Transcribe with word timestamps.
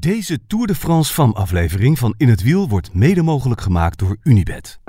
Deze 0.00 0.38
Tour 0.46 0.66
de 0.66 0.74
France 0.74 1.12
FAM 1.12 1.32
aflevering 1.32 1.98
van 1.98 2.14
In 2.16 2.28
het 2.28 2.42
Wiel 2.42 2.68
wordt 2.68 2.94
mede 2.94 3.22
mogelijk 3.22 3.60
gemaakt 3.60 3.98
door 3.98 4.16
Unibed. 4.22 4.80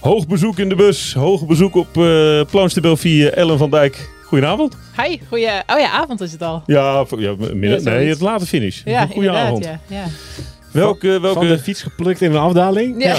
Hoog 0.00 0.26
bezoek 0.26 0.58
in 0.58 0.68
de 0.68 0.74
bus, 0.74 1.14
hoog 1.14 1.46
bezoek 1.46 1.74
op 1.74 1.96
uh, 1.96 2.44
Planche 2.50 2.74
de 2.74 2.80
Belleville, 2.80 3.30
Ellen 3.30 3.58
van 3.58 3.70
Dijk. 3.70 4.10
Goedenavond. 4.24 4.76
Hi, 5.02 5.18
goeie... 5.28 5.48
Oh 5.66 5.78
ja, 5.78 5.90
avond 5.90 6.20
is 6.20 6.32
het 6.32 6.42
al. 6.42 6.62
Ja, 6.66 7.04
ja 7.18 7.34
midden, 7.38 7.82
Ja, 7.82 7.90
nee, 7.90 8.08
het 8.08 8.20
late 8.20 8.46
finish. 8.46 8.82
Ja, 8.84 9.06
Goedenavond. 9.06 9.64
Ja, 9.64 9.80
ja. 9.86 10.04
Welke, 10.74 11.12
Van 11.12 11.22
de 11.22 11.34
welke, 11.46 11.58
fiets 11.58 11.82
geplukt 11.82 12.20
in 12.20 12.30
een 12.30 12.36
afdaling. 12.38 13.04
Ja. 13.04 13.16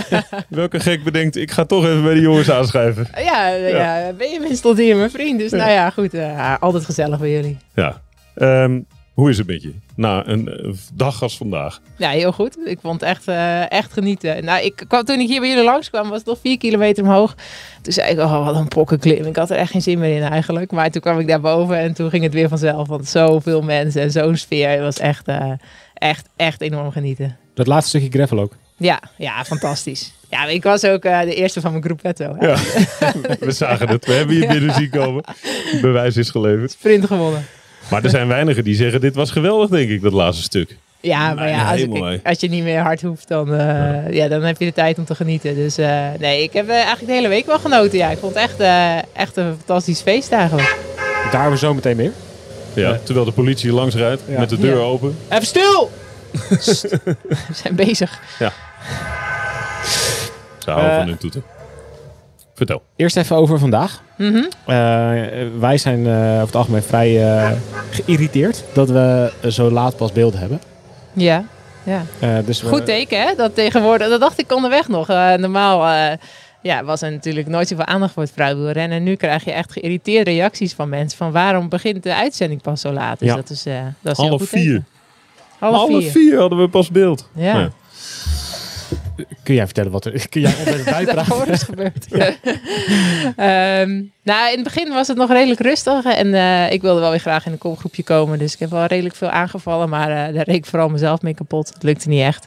welke 0.48 0.80
gek 0.80 1.04
bedenkt, 1.04 1.36
ik 1.36 1.50
ga 1.50 1.64
toch 1.64 1.84
even 1.84 2.02
bij 2.02 2.14
de 2.14 2.20
jongens 2.20 2.50
aanschrijven. 2.50 3.08
Ja, 3.24 3.48
ja. 3.48 4.12
Benjamin 4.12 4.56
stond 4.56 4.78
hier, 4.78 4.96
mijn 4.96 5.10
vriend. 5.10 5.38
Dus 5.38 5.50
nou 5.50 5.70
ja, 5.70 5.90
goed. 5.90 6.14
eh, 6.14 6.54
altijd 6.60 6.84
gezellig 6.84 7.18
bij 7.18 7.30
jullie. 7.30 7.58
Ja. 7.74 8.00
Ehm, 8.34 8.80
hoe 9.14 9.30
is 9.30 9.38
het 9.38 9.46
met 9.46 9.62
je? 9.62 9.72
Na 9.94 10.26
een 10.26 10.48
eh, 10.48 10.70
dag 10.94 11.22
als 11.22 11.36
vandaag. 11.36 11.80
Ja, 11.96 12.10
heel 12.10 12.32
goed. 12.32 12.58
Ik 12.64 12.78
vond 12.82 13.00
het 13.00 13.10
echt, 13.10 13.28
eh, 13.28 13.70
echt 13.70 13.92
genieten. 13.92 14.44
Nou, 14.44 14.64
ik 14.64 14.84
kwam, 14.88 15.04
toen 15.04 15.18
ik 15.20 15.28
hier 15.28 15.40
bij 15.40 15.48
jullie 15.48 15.64
langskwam, 15.64 16.08
was 16.08 16.18
het 16.18 16.26
nog 16.26 16.38
vier 16.40 16.58
kilometer 16.58 17.04
omhoog. 17.04 17.34
Toen 17.82 17.92
zei 17.92 18.10
ik, 18.12 18.18
oh, 18.18 18.44
wat 18.44 18.56
een 18.56 18.68
pokkenklim. 18.68 19.24
Ik 19.26 19.36
had 19.36 19.50
er 19.50 19.56
echt 19.56 19.70
geen 19.70 19.82
zin 19.82 19.98
meer 19.98 20.16
in 20.16 20.22
eigenlijk. 20.22 20.70
Maar 20.70 20.90
toen 20.90 21.00
kwam 21.00 21.18
ik 21.18 21.28
daarboven 21.28 21.76
en 21.76 21.94
toen 21.94 22.10
ging 22.10 22.22
het 22.22 22.32
weer 22.32 22.48
vanzelf. 22.48 22.88
Want 22.88 23.08
zoveel 23.08 23.62
mensen 23.62 24.02
en 24.02 24.10
zo'n 24.10 24.36
sfeer. 24.36 24.70
Het 24.70 24.80
was 24.80 24.98
echt, 24.98 25.28
eh, 25.28 25.52
echt, 25.98 26.28
echt 26.36 26.60
enorm 26.60 26.90
genieten. 26.92 27.36
Dat 27.54 27.66
laatste 27.66 27.98
stukje 27.98 28.18
gravel 28.18 28.38
ook. 28.40 28.52
Ja, 28.76 29.00
ja, 29.16 29.44
fantastisch. 29.44 30.12
Ja, 30.30 30.46
ik 30.46 30.62
was 30.62 30.84
ook 30.84 31.04
eh, 31.04 31.20
de 31.20 31.34
eerste 31.34 31.60
van 31.60 31.70
mijn 31.70 31.82
groepetto. 31.84 32.36
Ja. 32.40 32.46
Ja, 32.48 32.56
we 33.40 33.50
zagen 33.50 33.88
het. 33.88 34.06
We 34.06 34.12
hebben 34.12 34.36
je 34.36 34.46
binnen 34.46 34.74
zien 34.74 34.90
komen. 34.90 35.24
Bewijs 35.80 36.16
is 36.16 36.30
geleverd. 36.30 36.70
Sprint 36.70 37.06
gewonnen. 37.06 37.46
Maar 37.90 38.04
er 38.04 38.10
zijn 38.10 38.28
weinigen 38.28 38.64
die 38.64 38.74
zeggen, 38.74 39.00
dit 39.00 39.14
was 39.14 39.30
geweldig, 39.30 39.68
denk 39.70 39.90
ik, 39.90 40.02
dat 40.02 40.12
laatste 40.12 40.42
stuk. 40.42 40.76
Ja, 41.00 41.34
maar 41.34 41.48
ja, 41.48 41.70
als, 41.70 41.80
ik- 41.80 42.20
als 42.26 42.40
je 42.40 42.48
niet 42.48 42.62
meer 42.62 42.80
hard 42.80 43.02
hoeft, 43.02 43.28
dan, 43.28 43.54
eh, 43.54 44.12
ja. 44.12 44.28
dan 44.28 44.42
heb 44.42 44.58
je 44.58 44.64
de 44.64 44.72
tijd 44.72 44.98
om 44.98 45.04
te 45.04 45.14
genieten. 45.14 45.54
Dus 45.54 45.78
eh, 45.78 46.06
nee, 46.18 46.42
ik 46.42 46.52
heb 46.52 46.68
eigenlijk 46.68 47.06
de 47.06 47.12
hele 47.12 47.28
week 47.28 47.46
wel 47.46 47.58
genoten. 47.58 47.98
Ja, 47.98 48.10
ik 48.10 48.18
vond 48.18 48.34
het 48.34 48.42
echt, 48.42 48.60
eh, 48.60 48.96
echt 48.96 49.36
een 49.36 49.54
fantastisch 49.56 50.00
feest 50.00 50.32
eigenlijk. 50.32 50.76
Daar 51.30 51.32
hebben 51.40 51.50
we 51.50 51.58
zo 51.66 51.74
meteen 51.74 51.96
meer. 51.96 52.12
Ja, 52.80 52.98
terwijl 53.02 53.26
de 53.26 53.32
politie 53.32 53.72
langs 53.72 53.94
rijdt 53.94 54.22
Ja. 54.28 54.38
met 54.38 54.48
de 54.48 54.58
deur 54.58 54.76
Ja. 54.76 54.82
open. 54.82 55.16
Even 55.28 55.46
stil! 55.46 55.90
Sst. 56.58 56.82
We 57.28 57.36
zijn 57.54 57.74
bezig. 57.74 58.20
Ze 60.58 60.70
houden 60.70 60.90
Eh. 60.90 60.96
van 60.98 61.06
hun 61.06 61.18
toeten. 61.18 61.42
Vertel. 62.54 62.82
Eerst 62.96 63.16
even 63.16 63.36
over 63.36 63.58
vandaag. 63.58 64.02
Mhm. 64.16 64.36
Eh, 64.36 64.44
wij 65.58 65.78
zijn 65.78 66.06
eh, 66.06 66.12
over 66.12 66.40
het 66.46 66.54
algemeen 66.56 66.82
vrij 66.82 67.32
eh, 67.36 67.50
geïrriteerd 67.90 68.64
dat 68.72 68.88
we 68.88 69.32
zo 69.48 69.70
laat 69.70 69.96
pas 69.96 70.12
beelden 70.12 70.40
hebben. 70.40 70.60
Ja, 71.12 71.44
ja. 71.82 72.02
Eh, 72.18 72.36
dus 72.44 72.62
we- 72.62 72.68
Goed 72.68 72.84
teken, 72.86 73.20
hè? 73.22 73.34
Dat 73.36 73.54
tegenwoordig, 73.54 74.08
dat 74.08 74.20
dacht 74.20 74.38
ik 74.38 74.52
onderweg 74.52 74.88
nog. 74.88 75.08
Eh, 75.08 75.32
normaal 75.34 75.86
eh, 75.86 76.16
ja, 76.68 76.84
was 76.84 77.02
er 77.02 77.10
natuurlijk 77.10 77.46
nooit 77.46 77.68
zoveel 77.68 77.84
aandacht 77.84 78.12
voor 78.12 78.22
het 78.22 78.32
vrouwenwielrennen. 78.32 78.96
En 78.98 79.02
nu 79.04 79.14
krijg 79.14 79.44
je 79.44 79.52
echt 79.52 79.72
geïrriteerde 79.72 80.30
reacties 80.30 80.72
van 80.74 80.88
mensen. 80.88 81.18
Van 81.18 81.32
waarom 81.32 81.68
begint 81.68 82.02
de 82.02 82.14
uitzending 82.14 82.62
pas 82.62 82.80
zo 82.80 82.92
laat? 82.92 83.18
Dus 83.18 83.28
Ja. 83.28 83.34
dat 83.34 83.50
is, 83.50 83.66
eh 83.66 83.80
dat 84.00 84.18
is 84.18 84.24
Half 84.24 84.40
goed 84.40 84.48
vier. 84.48 84.62
teken. 84.72 84.86
Half, 85.58 85.74
Half 85.74 85.88
vier. 86.00 86.10
vier 86.10 86.38
hadden 86.38 86.58
we 86.58 86.68
pas 86.68 86.90
beeld. 86.90 87.28
Ja. 87.34 87.70
Kun 89.42 89.54
jij 89.54 89.64
vertellen 89.64 89.90
wat 89.90 90.04
er... 90.04 90.24
Kun 90.28 90.40
jij 90.40 90.54
bijpraten? 90.84 91.48
is 91.48 91.62
gebeurd. 91.62 92.06
Ehm, 93.36 94.02
nou, 94.22 94.48
in 94.50 94.54
het 94.54 94.62
begin 94.62 94.88
was 94.88 95.08
het 95.08 95.16
nog 95.16 95.30
redelijk 95.30 95.60
rustig. 95.60 96.04
En 96.04 96.34
eh, 96.34 96.72
ik 96.72 96.82
wilde 96.82 97.00
wel 97.00 97.10
weer 97.10 97.18
graag 97.20 97.46
in 97.46 97.52
een 97.52 97.58
kopgroepje 97.58 98.02
komen. 98.02 98.38
Dus 98.38 98.52
ik 98.52 98.58
heb 98.58 98.70
wel 98.70 98.84
redelijk 98.84 99.14
veel 99.14 99.28
aangevallen. 99.30 99.88
Maar 99.88 100.08
eh, 100.10 100.34
daar 100.34 100.44
reed 100.44 100.56
ik 100.56 100.66
vooral 100.66 100.88
mezelf 100.88 101.22
mee 101.22 101.34
kapot. 101.34 101.68
Het 101.74 101.82
lukte 101.82 102.08
niet 102.08 102.22
echt. 102.22 102.46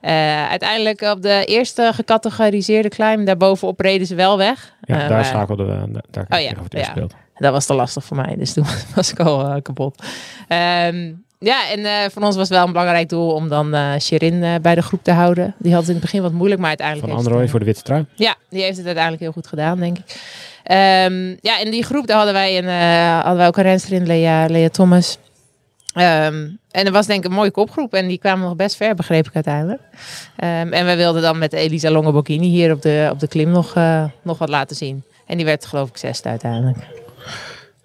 Eh, 0.00 0.48
uiteindelijk 0.48 1.00
op 1.00 1.22
de 1.22 1.44
eerste 1.44 1.90
gecategoriseerde 1.94 2.88
climb, 2.88 3.26
daarbovenop 3.26 3.80
reden 3.80 4.06
ze 4.06 4.14
wel 4.14 4.38
weg. 4.38 4.74
Ja, 4.80 5.02
Eh, 5.02 5.08
daar 5.08 5.24
schakelden 5.24 5.66
we. 5.66 5.92
Daar, 5.92 6.02
daar 6.10 6.26
Oh 6.38 6.44
ja, 6.44 6.50
over 6.50 6.64
het 6.68 6.90
ja. 6.94 7.06
Dat 7.36 7.52
was 7.52 7.66
te 7.66 7.74
lastig 7.74 8.04
voor 8.04 8.16
mij, 8.16 8.36
dus 8.36 8.52
toen 8.52 8.64
was 8.94 9.10
ik 9.10 9.20
al 9.20 9.44
eh, 9.46 9.62
kapot. 9.62 10.02
Ehm, 10.48 11.12
ja, 11.38 11.70
en 11.70 11.84
eh, 11.84 11.92
voor 12.10 12.22
ons 12.22 12.36
was 12.36 12.48
het 12.48 12.56
wel 12.56 12.66
een 12.66 12.72
belangrijk 12.72 13.08
doel 13.08 13.30
om 13.34 13.48
dan 13.48 13.74
eh 13.74 13.92
Shirin 14.00 14.42
eh, 14.42 14.54
bij 14.62 14.74
de 14.74 14.82
groep 14.82 15.04
te 15.04 15.12
houden. 15.12 15.54
Die 15.58 15.70
had 15.72 15.80
het 15.80 15.88
in 15.88 15.96
het 15.96 16.04
begin 16.04 16.22
wat 16.22 16.32
moeilijk, 16.32 16.60
maar 16.60 16.68
uiteindelijk... 16.68 17.08
Van 17.08 17.16
Android 17.16 17.50
voor 17.50 17.58
de 17.58 17.64
witte 17.64 17.82
trui. 17.82 18.06
Ja, 18.14 18.34
die 18.48 18.62
heeft 18.62 18.76
het 18.76 18.84
uiteindelijk 18.86 19.22
heel 19.22 19.32
goed 19.32 19.46
gedaan, 19.46 19.78
denk 19.78 19.98
ik. 19.98 20.04
Ehm, 20.62 21.36
ja, 21.40 21.58
in 21.58 21.70
die 21.70 21.84
groep 21.84 22.06
daar 22.06 22.16
hadden 22.16 22.34
wij, 22.34 22.58
een, 22.58 22.68
eh, 22.68 23.14
hadden 23.14 23.36
wij 23.36 23.46
ook 23.46 23.56
een 23.56 23.62
renster 23.62 23.92
in, 23.92 24.06
Lea, 24.06 24.46
Lea 24.46 24.68
Thomas. 24.68 25.18
Ehm, 25.94 26.48
en 26.70 26.86
er 26.86 26.92
was 26.92 27.06
denk 27.06 27.24
ik 27.24 27.30
een 27.30 27.36
mooie 27.36 27.50
kopgroep 27.50 27.94
en 27.94 28.08
die 28.08 28.18
kwamen 28.18 28.44
nog 28.44 28.56
best 28.56 28.76
ver, 28.76 28.94
begreep 28.94 29.26
ik 29.26 29.34
uiteindelijk. 29.34 29.82
Ehm, 30.36 30.72
en 30.72 30.86
we 30.86 30.96
wilden 30.96 31.22
dan 31.22 31.38
met 31.38 31.52
Elisa 31.52 31.90
Longoborghini 31.90 32.46
hier 32.46 32.72
op 32.72 32.82
de, 32.82 33.08
op 33.12 33.20
de 33.20 33.28
klim 33.28 33.50
nog, 33.50 33.74
eh, 33.74 34.04
nog 34.22 34.38
wat 34.38 34.48
laten 34.48 34.76
zien. 34.76 35.04
En 35.26 35.36
die 35.36 35.46
werd 35.46 35.66
geloof 35.66 35.88
ik 35.88 35.96
zesde 35.96 36.28
uiteindelijk. 36.28 36.78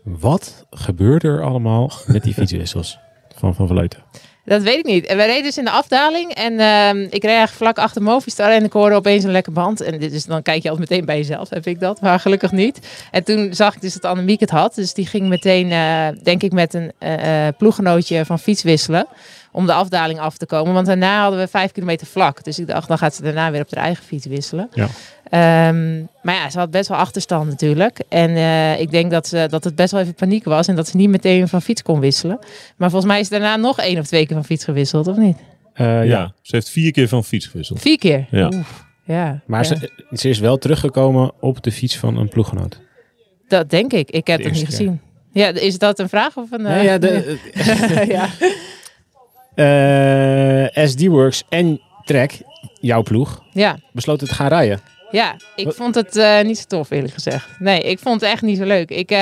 Wat 0.04 0.66
gebeurde 0.70 1.28
er 1.28 1.44
allemaal 1.44 1.92
met 2.06 2.24
die 2.24 2.34
fietswissels 2.40 2.98
van 3.36 3.56
Van 3.56 3.68
Vleuten? 3.68 4.04
Dat 4.46 4.62
weet 4.62 4.78
ik 4.78 4.86
niet. 4.86 5.14
Wij 5.16 5.26
reden 5.26 5.44
dus 5.44 5.58
in 5.58 5.64
de 5.64 5.72
afdaling. 5.72 6.34
En 6.34 6.60
ehm, 6.60 7.08
ik 7.10 7.24
reed 7.24 7.50
vlak 7.50 7.78
achter 7.78 8.02
Movistar. 8.02 8.52
En 8.52 8.64
ik 8.64 8.74
hoorde 8.74 8.96
opeens 8.96 9.24
een 9.24 9.32
lekker 9.32 9.52
band. 9.52 9.82
En 9.82 10.00
is, 10.00 10.26
dan 10.26 10.42
kijk 10.42 10.64
je 10.64 10.70
altijd 10.70 10.90
meteen 10.90 11.06
bij 11.06 11.18
jezelf. 11.18 11.50
Heb 11.50 11.68
ik 11.68 11.80
dat? 11.80 12.02
Maar 12.02 12.20
gelukkig 12.20 12.52
niet. 12.52 12.80
En 13.12 13.24
toen 13.24 13.54
zag 13.54 13.76
ik 13.76 13.82
dus 13.82 13.94
dat 13.94 14.06
Annemiek 14.06 14.40
het 14.40 14.50
had. 14.50 14.76
Dus 14.76 14.94
die 14.94 15.06
ging 15.08 15.28
meteen, 15.28 15.72
eh, 15.72 16.08
denk 16.24 16.44
ik, 16.44 16.52
met 16.52 16.74
een 16.74 16.92
eh, 16.98 17.48
ploeggenootje 17.58 18.26
van 18.26 18.40
fiets 18.40 18.64
wisselen. 18.64 19.08
Om 19.52 19.66
de 19.66 19.74
afdaling 19.74 20.20
af 20.20 20.38
te 20.38 20.46
komen. 20.46 20.74
Want 20.74 20.86
daarna 20.86 21.22
hadden 21.22 21.40
we 21.40 21.48
vijf 21.48 21.72
kilometer 21.72 22.08
vlak. 22.08 22.44
Dus 22.44 22.60
ik 22.60 22.68
dacht, 22.68 22.88
dan 22.88 22.98
gaat 22.98 23.16
ze 23.16 23.22
daarna 23.22 23.52
weer 23.52 23.62
op 23.62 23.76
haar 23.76 23.84
eigen 23.84 24.04
fiets 24.04 24.26
wisselen. 24.26 24.70
Ja. 24.74 24.88
Ehm, 25.30 26.00
maar 26.22 26.36
ja, 26.36 26.50
ze 26.50 26.60
had 26.60 26.72
best 26.72 26.90
wel 26.90 26.98
achterstand 26.98 27.50
natuurlijk. 27.50 28.00
En 28.10 28.36
eh, 28.36 28.80
ik 28.80 28.92
denk 28.92 29.12
dat, 29.12 29.28
ze, 29.28 29.48
dat 29.50 29.64
het 29.64 29.76
best 29.76 29.92
wel 29.92 30.02
even 30.02 30.14
paniek 30.14 30.44
was. 30.44 30.68
En 30.68 30.76
dat 30.76 30.88
ze 30.88 30.98
niet 30.98 31.10
meteen 31.10 31.48
van 31.48 31.62
fiets 31.62 31.82
kon 31.82 32.00
wisselen. 32.00 32.40
Maar 32.76 32.90
volgens 32.90 33.12
mij 33.12 33.20
is 33.20 33.30
daarna 33.30 33.56
nog 33.56 33.80
één 33.80 34.00
of 34.00 34.08
twee 34.08 34.26
keer 34.26 34.36
van 34.36 34.46
fiets 34.46 34.64
gewisseld, 34.64 35.08
of 35.08 35.18
niet? 35.18 35.38
Eh, 35.74 35.86
ja. 35.86 36.02
ja. 36.02 36.34
ze 36.42 36.56
heeft 36.56 36.70
vier 36.70 36.92
keer 36.92 37.08
van 37.08 37.24
fiets 37.24 37.46
gewisseld. 37.46 37.82
Vier 37.82 37.98
keer? 37.98 38.26
Ja. 38.32 38.50
Oef, 38.54 38.86
ja. 39.04 39.42
Maar 39.46 39.64
ja. 39.64 39.76
Ze, 39.76 39.92
ze 40.12 40.30
is 40.30 40.40
wel 40.40 40.58
teruggekomen 40.58 41.32
op 41.40 41.64
de 41.64 41.72
fiets 41.72 41.98
van 41.98 42.18
een 42.18 42.30
ploeggenoot. 42.30 42.82
Dat 43.48 43.70
denk 43.70 43.94
ik. 43.94 44.12
Ik 44.12 44.28
heb 44.28 44.44
het 44.44 44.52
niet 44.52 44.58
keer. 44.58 44.70
gezien. 44.70 45.02
Ja, 45.32 45.48
is 45.48 45.78
dat 45.78 46.00
een 46.00 46.10
vraag 46.10 46.38
of 46.38 46.52
een... 46.52 46.62
Nee, 46.62 46.78
eh, 46.78 46.84
ja, 46.84 46.98
de, 46.98 47.38
ja. 48.16 48.30
eh, 50.76 50.88
SD-Works 50.88 51.44
en 51.50 51.82
Trek, 52.04 52.42
jouw 52.80 53.04
ploeg, 53.04 53.44
ja. 53.52 53.78
besloten 53.92 54.28
te 54.28 54.34
gaan 54.34 54.48
rijden. 54.48 54.80
Ja, 55.16 55.36
ik 55.56 55.72
vond 55.72 55.96
het 55.96 56.16
eh, 56.16 56.42
niet 56.42 56.58
zo 56.58 56.64
tof 56.68 56.90
eerlijk 56.90 57.14
gezegd. 57.14 57.48
Nee, 57.60 57.82
ik 57.82 58.00
vond 58.00 58.22
het 58.22 58.30
echt 58.30 58.42
niet 58.42 58.58
zo 58.58 58.64
leuk. 58.64 58.90
Ik, 58.90 59.12
eh, 59.12 59.18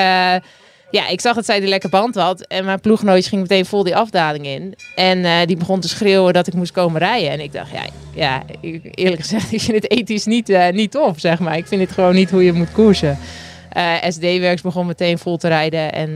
ja, 0.91 1.07
ik 1.09 1.21
zag 1.21 1.35
dat 1.35 1.45
zij 1.45 1.59
die 1.59 1.69
lekker 1.69 1.89
band 1.89 2.15
had. 2.15 2.41
En 2.41 2.65
mijn 2.65 2.79
ploeggenootje 2.79 3.29
ging 3.29 3.41
meteen 3.41 3.65
vol 3.65 3.83
die 3.83 3.95
afdaling 3.95 4.45
in. 4.45 4.75
En 4.95 5.25
eh, 5.25 5.45
die 5.45 5.57
begon 5.57 5.79
te 5.79 5.87
schreeuwen 5.87 6.33
dat 6.33 6.47
ik 6.47 6.53
moest 6.53 6.71
komen 6.71 6.99
rijden. 6.99 7.29
En 7.29 7.39
ik 7.39 7.53
dacht, 7.53 7.71
ja, 7.71 7.83
ja 8.13 8.43
eerlijk 8.91 9.21
gezegd, 9.21 9.51
ik 9.53 9.61
vind 9.61 9.83
het 9.83 9.91
ethisch 9.91 10.25
niet, 10.25 10.57
niet 10.71 10.91
tof, 10.91 11.19
zeg 11.19 11.39
maar. 11.39 11.57
Ik 11.57 11.67
vind 11.67 11.81
het 11.81 11.91
gewoon 11.91 12.15
niet 12.15 12.31
hoe 12.31 12.43
je 12.43 12.53
moet 12.53 12.71
koersen. 12.71 13.17
SD-Werks 14.07 14.61
begon 14.61 14.85
meteen 14.85 15.17
vol 15.17 15.37
te 15.37 15.47
rijden. 15.47 15.91
En 15.91 16.15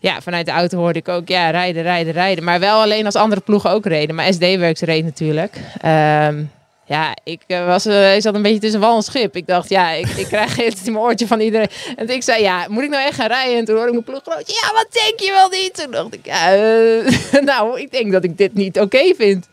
ja, 0.00 0.20
vanuit 0.20 0.46
de 0.46 0.52
auto 0.52 0.78
hoorde 0.78 0.98
ik 0.98 1.08
ook, 1.08 1.28
ja, 1.28 1.50
rijden, 1.50 1.82
rijden, 1.82 2.12
rijden. 2.12 2.44
Maar 2.44 2.60
wel 2.60 2.80
alleen 2.80 3.04
als 3.04 3.14
andere 3.14 3.40
ploegen 3.40 3.70
ook 3.70 3.86
reden. 3.86 4.14
Maar 4.14 4.32
SD-Werks 4.32 4.80
reed 4.80 5.04
natuurlijk. 5.04 5.56
Ehm, 5.80 6.42
ja, 6.88 7.16
ik 7.24 7.40
eh, 7.46 7.66
was, 7.66 7.86
eh, 7.86 8.14
ik 8.14 8.22
zat 8.22 8.34
een 8.34 8.42
beetje 8.42 8.58
tussen 8.58 8.80
wal 8.80 8.96
en 8.96 9.02
schip. 9.02 9.36
Ik 9.36 9.46
dacht, 9.46 9.68
ja, 9.68 9.90
ik, 9.90 10.08
ik 10.08 10.26
krijg 10.26 10.56
het 10.64 10.86
in 10.86 10.92
mijn 10.92 11.04
oortje 11.04 11.26
van 11.26 11.40
iedereen. 11.40 11.70
En 11.96 12.08
ik 12.08 12.22
zei, 12.22 12.42
ja, 12.42 12.66
moet 12.68 12.82
ik 12.82 12.90
nou 12.90 13.06
echt 13.06 13.14
gaan 13.14 13.28
rijden? 13.28 13.58
En 13.58 13.64
toen 13.64 13.74
hoorde 13.74 13.92
ik 13.92 14.04
mijn 14.04 14.20
ploeggenootje, 14.20 14.60
ja, 14.62 14.72
wat 14.72 14.86
denk 14.90 15.20
je 15.20 15.32
wel 15.32 15.48
niet? 15.48 15.74
Toen 15.74 15.90
dacht 15.90 16.14
ik, 16.14 16.26
eh, 16.26 17.42
nou, 17.50 17.80
ik 17.80 17.90
denk 17.90 18.12
dat 18.12 18.24
ik 18.24 18.38
dit 18.38 18.54
niet 18.54 18.80
oké 18.80 19.14
vind. 19.16 19.48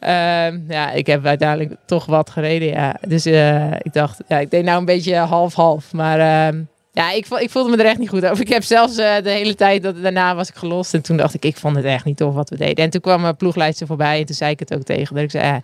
Ehm, 0.00 0.58
ja, 0.68 0.90
ik 0.90 1.06
heb 1.06 1.26
uiteindelijk 1.26 1.74
toch 1.84 2.06
wat 2.06 2.30
gereden, 2.30 2.68
ja. 2.68 2.96
Dus 3.06 3.24
eh, 3.24 3.72
ik 3.72 3.92
dacht, 3.92 4.20
ja, 4.28 4.38
ik 4.38 4.50
deed 4.50 4.64
nou 4.64 4.78
een 4.78 4.84
beetje 4.84 5.14
half-half. 5.16 5.92
Maar 5.92 6.18
ehm, 6.18 6.62
ja, 6.92 7.10
ik, 7.10 7.26
ik 7.26 7.50
voelde 7.50 7.70
me 7.70 7.76
er 7.76 7.88
echt 7.88 7.98
niet 7.98 8.08
goed 8.08 8.26
over. 8.26 8.40
Ik 8.40 8.48
heb 8.48 8.62
zelfs 8.62 8.96
eh, 8.96 9.22
de 9.22 9.30
hele 9.30 9.54
tijd, 9.54 9.82
dat, 9.82 10.02
daarna 10.02 10.34
was 10.34 10.48
ik 10.48 10.54
gelost. 10.54 10.94
En 10.94 11.02
toen 11.02 11.16
dacht 11.16 11.34
ik, 11.34 11.44
ik 11.44 11.56
vond 11.56 11.76
het 11.76 11.84
echt 11.84 12.04
niet 12.04 12.16
tof 12.16 12.34
wat 12.34 12.50
we 12.50 12.56
deden. 12.56 12.84
En 12.84 12.90
toen 12.90 13.00
kwam 13.00 13.20
mijn 13.20 13.36
ploegleidster 13.36 13.86
voorbij 13.86 14.18
en 14.18 14.26
toen 14.26 14.34
zei 14.34 14.50
ik 14.50 14.58
het 14.58 14.74
ook 14.74 14.82
tegen. 14.82 15.14
Dat 15.14 15.24
ik 15.24 15.30
zei, 15.30 15.60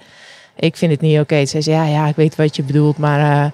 ik 0.57 0.77
vind 0.77 0.93
het 0.93 1.01
niet 1.01 1.19
oké. 1.19 1.37
Toen 1.37 1.47
zei 1.47 1.63
ze, 1.63 1.71
ja, 1.71 1.85
ja, 1.85 2.07
ik 2.07 2.17
weet 2.17 2.37
wat 2.37 2.57
je 2.57 2.63
bedoelt, 2.63 2.99
maar... 2.99 3.45
eh, 3.45 3.51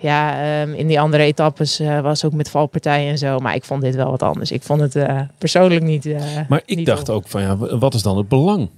ja, 0.00 0.42
ehm, 0.42 0.74
in 0.74 0.86
die 0.86 1.00
andere 1.00 1.22
etappes 1.22 1.80
eh, 1.80 2.00
was 2.00 2.24
ook 2.24 2.32
met 2.32 2.50
valpartijen 2.50 3.10
en 3.10 3.18
zo. 3.18 3.38
Maar 3.38 3.54
ik 3.54 3.64
vond 3.64 3.82
dit 3.82 3.94
wel 3.94 4.10
wat 4.10 4.22
anders. 4.22 4.50
Ik 4.50 4.62
vond 4.62 4.80
het 4.80 4.96
eh, 4.96 5.20
persoonlijk 5.38 5.82
niet. 5.82 6.08
Maar 6.48 6.62
ik 6.64 6.76
niet 6.76 6.86
dacht 6.86 7.10
ook 7.10 7.28
van 7.28 7.42
ja, 7.42 7.56
wat 7.56 7.94
is 7.94 8.02
dan 8.02 8.16
het 8.16 8.28
belang? 8.28 8.68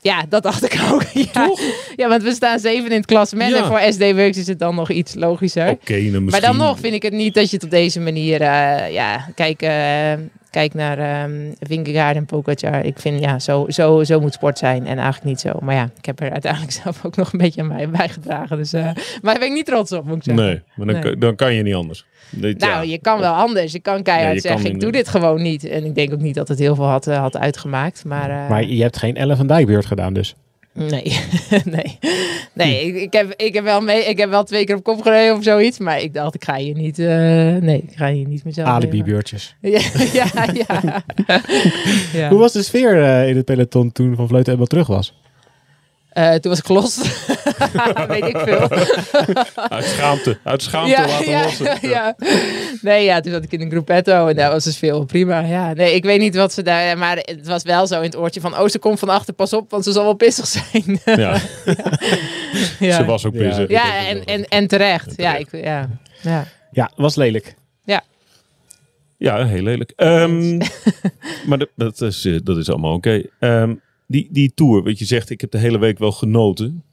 Ja, 0.00 0.24
dat 0.28 0.42
dacht 0.42 0.64
ik 0.64 0.80
ook. 0.92 1.02
Ja, 1.32 1.50
ja 1.96 2.08
want 2.08 2.22
we 2.22 2.32
staan 2.32 2.58
zeven 2.58 2.90
in 2.90 2.96
het 2.96 3.06
klassement. 3.06 3.50
Ja. 3.50 3.58
En 3.58 3.66
voor 3.66 3.80
SD 3.92 4.00
Works 4.00 4.36
is 4.36 4.46
het 4.46 4.58
dan 4.58 4.74
nog 4.74 4.90
iets 4.90 5.14
logischer. 5.14 5.68
Oké, 5.68 5.92
dan 5.94 6.02
misschien... 6.02 6.22
Maar 6.30 6.40
dan 6.40 6.56
nog 6.56 6.78
vind 6.78 6.94
ik 6.94 7.02
het 7.02 7.12
niet 7.12 7.34
dat 7.34 7.50
je 7.50 7.56
het 7.56 7.64
op 7.64 7.70
deze 7.70 8.00
manier... 8.00 8.42
ja, 8.92 9.28
kijk, 9.34 9.60
kijk 10.56 10.74
naar 10.74 10.98
ehm 10.98 11.32
Vingegaard 11.60 12.16
en 12.16 12.24
Pogacar. 12.26 12.84
Ik 12.84 12.98
vind, 12.98 13.20
ja, 13.20 13.38
zo, 13.38 13.64
zo, 13.68 14.04
zo 14.04 14.20
moet 14.20 14.32
sport 14.32 14.58
zijn. 14.58 14.86
En 14.86 14.96
eigenlijk 14.96 15.24
niet 15.24 15.40
zo. 15.40 15.52
Maar 15.60 15.74
ja, 15.74 15.90
ik 15.98 16.04
heb 16.04 16.20
er 16.20 16.30
uiteindelijk 16.30 16.72
zelf 16.82 17.04
ook 17.04 17.16
nog 17.16 17.32
een 17.32 17.38
beetje 17.38 17.60
aan 17.60 17.66
mij 17.66 17.88
bijgedragen. 17.90 18.56
Dus, 18.56 18.72
eh, 18.72 18.82
maar 18.84 18.94
daar 19.22 19.38
ben 19.38 19.48
ik 19.48 19.52
niet 19.54 19.66
trots 19.66 19.92
op, 19.92 20.04
moet 20.06 20.16
ik 20.16 20.22
zeggen. 20.22 20.44
Nee, 20.44 20.62
maar 20.76 20.86
dan, 20.86 20.94
Nee. 20.94 21.10
kan- 21.10 21.20
dan 21.20 21.34
kan 21.34 21.54
je 21.54 21.62
niet 21.62 21.74
anders. 21.74 22.06
Dit- 22.30 22.58
Nou, 22.60 22.72
ja. 22.72 22.80
je 22.80 22.98
kan 22.98 23.18
wel 23.20 23.32
anders. 23.34 23.72
Je 23.72 23.80
kan 23.80 24.02
keihard 24.02 24.28
Ja, 24.28 24.34
je 24.34 24.40
kan 24.48 24.50
zeggen, 24.58 24.74
ik 24.74 24.80
doe 24.80 24.92
dit 24.92 25.08
gewoon 25.08 25.42
niet. 25.42 25.64
En 25.64 25.84
ik 25.84 25.94
denk 25.94 26.12
ook 26.12 26.20
niet 26.20 26.34
dat 26.34 26.48
het 26.48 26.58
heel 26.58 26.74
veel 26.74 26.84
had, 26.88 27.06
eh, 27.06 27.18
had 27.18 27.36
uitgemaakt. 27.36 28.04
Maar, 28.04 28.30
eh, 28.30 28.48
Maar 28.48 28.64
je 28.64 28.82
hebt 28.82 28.96
geen 28.96 29.16
Ellen 29.16 29.36
van 29.36 29.46
Dijk 29.46 29.66
beurt 29.66 29.86
gedaan 29.86 30.12
dus. 30.12 30.34
nee, 30.90 31.20
nee. 31.64 31.98
Nee, 32.52 32.86
ik, 32.86 32.94
ik, 32.94 33.12
heb, 33.12 33.34
ik, 33.36 33.54
heb 33.54 33.64
wel 33.64 33.80
mee, 33.80 34.04
ik 34.04 34.18
heb 34.18 34.30
wel 34.30 34.44
twee 34.44 34.64
keer 34.64 34.76
op 34.76 34.82
kop 34.82 35.02
gereden 35.02 35.36
of 35.36 35.42
zoiets. 35.42 35.78
Maar 35.78 36.00
ik 36.00 36.14
dacht, 36.14 36.34
ik 36.34 36.44
ga 36.44 36.56
hier 36.56 36.74
niet... 36.74 36.98
eh, 36.98 37.06
nee, 37.56 37.84
ik 37.88 37.96
ga 37.96 38.08
hier 38.08 38.26
niet 38.26 38.44
mezelf... 38.44 38.68
Alibi 38.68 39.02
beurtjes. 39.02 39.54
Ja, 39.60 39.80
ja, 40.12 40.26
ja. 40.52 41.02
ja. 42.20 42.28
Hoe 42.28 42.38
was 42.38 42.52
de 42.52 42.62
sfeer 42.62 43.02
eh, 43.02 43.28
in 43.28 43.36
het 43.36 43.44
peloton 43.44 43.92
toen 43.92 44.16
Van 44.16 44.28
Vleuten 44.28 44.52
eenmaal 44.52 44.66
terug 44.66 44.86
was? 44.86 45.14
Eh, 46.08 46.34
toen 46.34 46.50
was 46.50 46.58
ik 46.58 46.68
los. 46.68 47.00
Weet 48.08 48.24
ik 48.24 48.38
veel. 48.38 48.68
Uit 49.76 49.84
schaamte. 49.84 50.38
Uit 50.42 50.62
schaamte 50.62 51.04
laten 51.06 51.28
ja, 51.28 51.42
lossen. 51.42 51.78
ja. 51.88 52.16
Nee, 52.80 53.04
ja, 53.04 53.20
toen 53.20 53.32
zat 53.32 53.44
ik 53.44 53.52
in 53.52 53.60
een 53.60 53.70
gruppetto 53.70 54.26
en 54.26 54.36
daar 54.36 54.50
was 54.50 54.64
dus 54.64 54.78
veel 54.78 55.04
prima. 55.04 55.40
Ja, 55.40 55.72
nee, 55.72 55.94
ik 55.94 56.04
weet 56.04 56.20
niet 56.20 56.36
wat 56.36 56.52
ze 56.52 56.62
daar... 56.62 56.98
Maar 56.98 57.16
het 57.16 57.46
was 57.46 57.62
wel 57.62 57.86
zo 57.86 57.96
in 57.96 58.02
het 58.02 58.16
oortje 58.16 58.40
van... 58.40 58.58
Oh, 58.58 58.68
ze 58.68 58.78
komt 58.78 58.98
van 58.98 59.08
achter, 59.08 59.34
pas 59.34 59.52
op, 59.52 59.70
want 59.70 59.84
ze 59.84 59.92
zal 59.92 60.04
wel 60.04 60.14
pissig 60.14 60.46
zijn. 60.46 61.00
Ja, 61.04 61.40
ja, 62.78 62.96
ze 62.96 63.04
was 63.04 63.26
ook 63.26 63.34
Ja. 63.34 63.40
pissig. 63.40 63.68
ja 63.68 64.06
en, 64.06 64.24
en, 64.24 64.44
en 64.44 64.66
terecht. 64.66 65.12
Ja, 65.16 65.30
terecht. 65.32 65.52
ik, 65.52 65.64
ja, 65.64 65.88
ja. 66.22 66.46
Ja, 66.70 66.90
was 66.96 67.14
lelijk. 67.14 67.54
Ja, 69.18 69.46
heel 69.46 69.62
lelijk. 69.62 69.92
Ehm, 69.96 70.56
maar 71.48 71.58
dat, 71.58 71.68
dat, 71.74 72.00
is, 72.00 72.24
eh, 72.24 72.38
dat 72.42 72.56
is 72.56 72.68
allemaal 72.70 72.94
oké. 72.94 73.22
Ehm, 73.38 73.74
die, 74.06 74.28
die 74.30 74.52
tour, 74.54 74.82
wat 74.82 74.98
je 74.98 75.04
zegt, 75.04 75.30
ik 75.30 75.40
heb 75.40 75.50
de 75.50 75.58
hele 75.58 75.78
week 75.78 75.98
wel 75.98 76.12
genoten. 76.12 76.84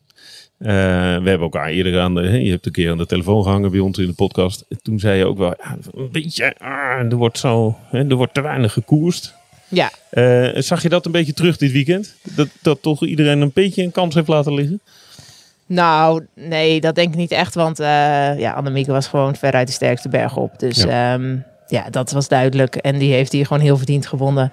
Eh, 0.58 0.70
we 0.70 1.30
hebben 1.30 1.40
elkaar 1.40 1.68
eerder 1.68 2.00
aan 2.00 2.16
de, 2.16 2.22
je 2.22 2.52
hebt 2.52 2.66
een 2.66 2.72
keer 2.72 2.92
aan 2.92 2.98
de 2.98 3.06
telefoon 3.06 3.44
gehangen 3.44 3.72
bij 3.72 3.80
ons 3.80 3.98
in 3.98 4.08
de 4.08 4.14
podcast. 4.14 4.66
En 4.70 4.80
toen 4.82 5.00
zei 5.00 5.18
je 5.18 5.26
ook 5.26 5.38
wel, 5.38 5.54
ja, 5.64 5.78
een 5.94 6.12
beetje, 6.12 6.56
ah, 6.58 7.12
er 7.12 7.16
wordt 7.16 7.38
zo, 7.38 7.78
hè, 7.90 8.10
er 8.10 8.16
wordt 8.16 8.34
te 8.34 8.42
weinig 8.42 8.74
gekoerst. 8.74 9.34
ja. 9.68 9.92
Eh, 10.10 10.50
zag 10.62 10.82
je 10.82 10.90
dat 10.90 11.06
een 11.06 11.12
beetje 11.12 11.34
terug 11.34 11.58
dit 11.58 11.72
weekend? 11.72 12.16
Dat, 12.24 12.48
dat 12.62 12.82
toch 12.82 13.06
iedereen 13.06 13.42
een 13.42 13.52
beetje 13.54 13.84
een 13.84 13.92
kans 13.92 14.16
heeft 14.16 14.28
laten 14.28 14.54
liggen? 14.54 14.80
Nou, 15.66 16.26
nee, 16.36 16.82
dat 16.82 16.96
denk 16.96 17.10
ik 17.10 17.16
niet 17.16 17.32
echt. 17.32 17.56
Want 17.56 17.80
eh 17.80 17.88
ja, 18.40 18.52
Annemieke 18.52 18.92
was 18.92 19.08
gewoon 19.08 19.36
veruit 19.36 19.68
de 19.68 19.74
sterkste 19.74 20.10
berg 20.10 20.38
op. 20.38 20.60
Dus 20.60 20.84
ja. 20.84 21.20
ja, 21.68 21.90
dat 21.90 22.12
was 22.12 22.28
duidelijk. 22.28 22.76
En 22.76 22.98
die 22.98 23.14
heeft 23.14 23.32
hier 23.32 23.46
gewoon 23.46 23.64
heel 23.64 23.78
verdiend 23.78 24.08
gewonnen. 24.08 24.52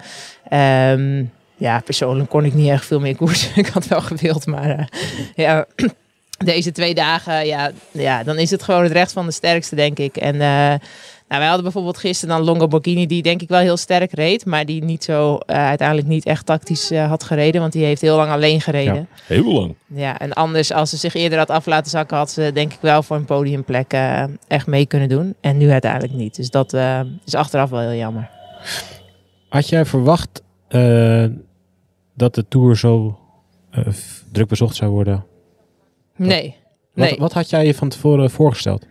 Ehm, 0.48 1.24
ja, 1.60 1.80
persoonlijk 1.80 2.30
kon 2.30 2.44
ik 2.44 2.54
niet 2.54 2.68
echt 2.68 2.86
veel 2.86 3.00
meer 3.00 3.16
koersen. 3.16 3.50
ik 3.64 3.66
had 3.66 3.86
wel 3.86 4.00
gewild, 4.00 4.46
maar 4.46 4.70
eh, 4.70 4.86
ja, 5.34 5.66
deze 6.52 6.72
twee 6.72 6.94
dagen, 6.94 7.46
ja, 7.46 7.70
ja, 7.90 8.22
dan 8.22 8.38
is 8.38 8.50
het 8.50 8.62
gewoon 8.62 8.82
het 8.82 8.92
recht 8.92 9.12
van 9.12 9.26
de 9.26 9.32
sterkste, 9.32 9.76
denk 9.76 9.98
ik. 9.98 10.16
En 10.16 10.34
eh, 10.34 10.74
nou, 11.30 11.42
wij 11.42 11.46
hadden 11.46 11.62
bijvoorbeeld 11.64 11.98
gisteren 11.98 12.36
dan 12.36 12.44
Longo 12.44 12.68
Borghini, 12.68 13.06
die 13.06 13.22
denk 13.22 13.42
ik 13.42 13.48
wel 13.48 13.60
heel 13.60 13.76
sterk 13.76 14.12
reed. 14.12 14.44
Maar 14.46 14.64
die 14.64 14.84
niet 14.84 15.04
zo, 15.04 15.36
eh, 15.36 15.56
uiteindelijk 15.56 16.08
niet 16.08 16.26
echt 16.26 16.46
tactisch 16.46 16.90
had 16.90 17.24
gereden. 17.24 17.60
Want 17.60 17.72
die 17.72 17.84
heeft 17.84 18.00
heel 18.00 18.16
lang 18.16 18.30
alleen 18.30 18.60
gereden. 18.60 19.08
Heel 19.26 19.52
lang. 19.52 19.74
Ja, 19.86 20.18
en 20.18 20.32
anders, 20.32 20.72
als 20.72 20.90
ze 20.90 20.96
zich 20.96 21.14
eerder 21.14 21.38
had 21.38 21.50
af 21.50 21.66
laten 21.66 21.90
zakken, 21.90 22.16
had 22.16 22.30
ze 22.30 22.50
denk 22.54 22.72
ik 22.72 22.78
wel 22.80 23.02
voor 23.02 23.16
een 23.16 23.24
podiumplek 23.24 23.92
eh, 23.92 24.24
echt 24.48 24.66
mee 24.66 24.86
kunnen 24.86 25.08
doen. 25.08 25.34
En 25.40 25.56
nu 25.56 25.70
uiteindelijk 25.70 26.12
niet. 26.12 26.36
Dus 26.36 26.50
dat 26.50 26.72
eh, 26.72 27.00
is 27.24 27.34
achteraf 27.34 27.70
wel 27.70 27.80
heel 27.80 27.98
jammer. 27.98 28.30
Had 29.48 29.68
jij 29.68 29.84
verwacht 29.84 30.42
eh, 30.68 31.24
dat 32.14 32.34
de 32.34 32.48
Tour 32.48 32.76
zo 32.76 33.18
eh, 33.70 33.86
druk 34.32 34.48
bezocht 34.48 34.76
zou 34.76 34.90
worden? 34.90 35.24
Nee. 36.16 36.56
Wat, 36.94 37.08
Nee. 37.08 37.18
wat 37.18 37.32
had 37.32 37.50
jij 37.50 37.66
je 37.66 37.74
van 37.74 37.88
tevoren 37.88 38.30
voorgesteld? 38.30 38.86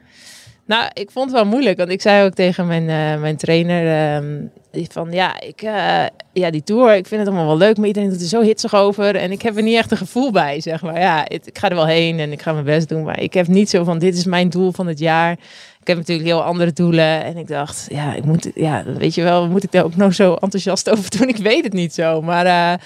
Nou, 0.66 0.90
ik 0.94 1.12
vond 1.12 1.26
het 1.32 1.36
wel 1.42 1.46
moeilijk. 1.50 1.78
Want 1.78 1.90
ik 1.90 2.02
zei 2.02 2.26
ook 2.26 2.34
tegen 2.34 2.68
mijn, 2.68 2.90
eh, 2.90 3.22
mijn 3.22 3.38
trainer 3.38 4.16
ehm, 4.16 4.46
van 4.72 5.12
ja, 5.12 5.42
ik, 5.42 5.62
eh, 5.62 6.06
ja, 6.34 6.50
die 6.50 6.64
tour, 6.64 6.96
ik 6.96 7.08
vind 7.08 7.20
het 7.20 7.30
allemaal 7.30 7.48
wel 7.48 7.68
leuk, 7.68 7.78
maar 7.78 7.88
iedereen 7.88 8.10
doet 8.10 8.22
er 8.22 8.28
zo 8.28 8.42
hitsig 8.42 8.76
over. 8.76 9.16
En 9.16 9.32
ik 9.32 9.42
heb 9.42 9.58
er 9.58 9.64
niet 9.64 9.76
echt 9.76 9.92
een 9.92 9.98
gevoel 9.98 10.32
bij, 10.32 10.62
zeg 10.62 10.82
maar. 10.82 11.00
Ja, 11.00 11.30
ik 11.30 11.58
ga 11.58 11.70
er 11.70 11.76
wel 11.76 11.86
heen 11.86 12.20
en 12.20 12.32
ik 12.32 12.42
ga 12.42 12.54
mijn 12.54 12.66
best 12.66 12.90
doen. 12.90 13.04
Maar 13.04 13.20
ik 13.20 13.34
heb 13.34 13.48
niet 13.48 13.70
zo 13.70 13.84
van 13.84 14.00
dit 14.00 14.18
is 14.18 14.26
mijn 14.26 14.50
doel 14.50 14.72
van 14.72 14.88
het 14.88 15.00
jaar. 15.00 15.32
Ik 15.80 15.88
heb 15.88 15.98
natuurlijk 15.98 16.28
heel 16.28 16.44
andere 16.44 16.74
doelen. 16.74 17.24
En 17.24 17.38
ik 17.38 17.48
dacht, 17.48 17.88
ja, 17.90 18.14
ik 18.14 18.24
moet, 18.24 18.52
ja, 18.56 18.84
weet 18.84 19.16
je 19.16 19.24
wel, 19.24 19.48
moet 19.48 19.64
ik 19.64 19.72
daar 19.72 19.84
ook 19.84 19.96
nog 19.96 20.14
zo 20.14 20.34
enthousiast 20.34 20.90
over 20.90 21.18
doen? 21.18 21.28
Ik 21.36 21.38
weet 21.38 21.64
het 21.64 21.74
niet 21.74 21.94
zo. 21.94 22.22
Maar 22.22 22.46
eh, 22.46 22.80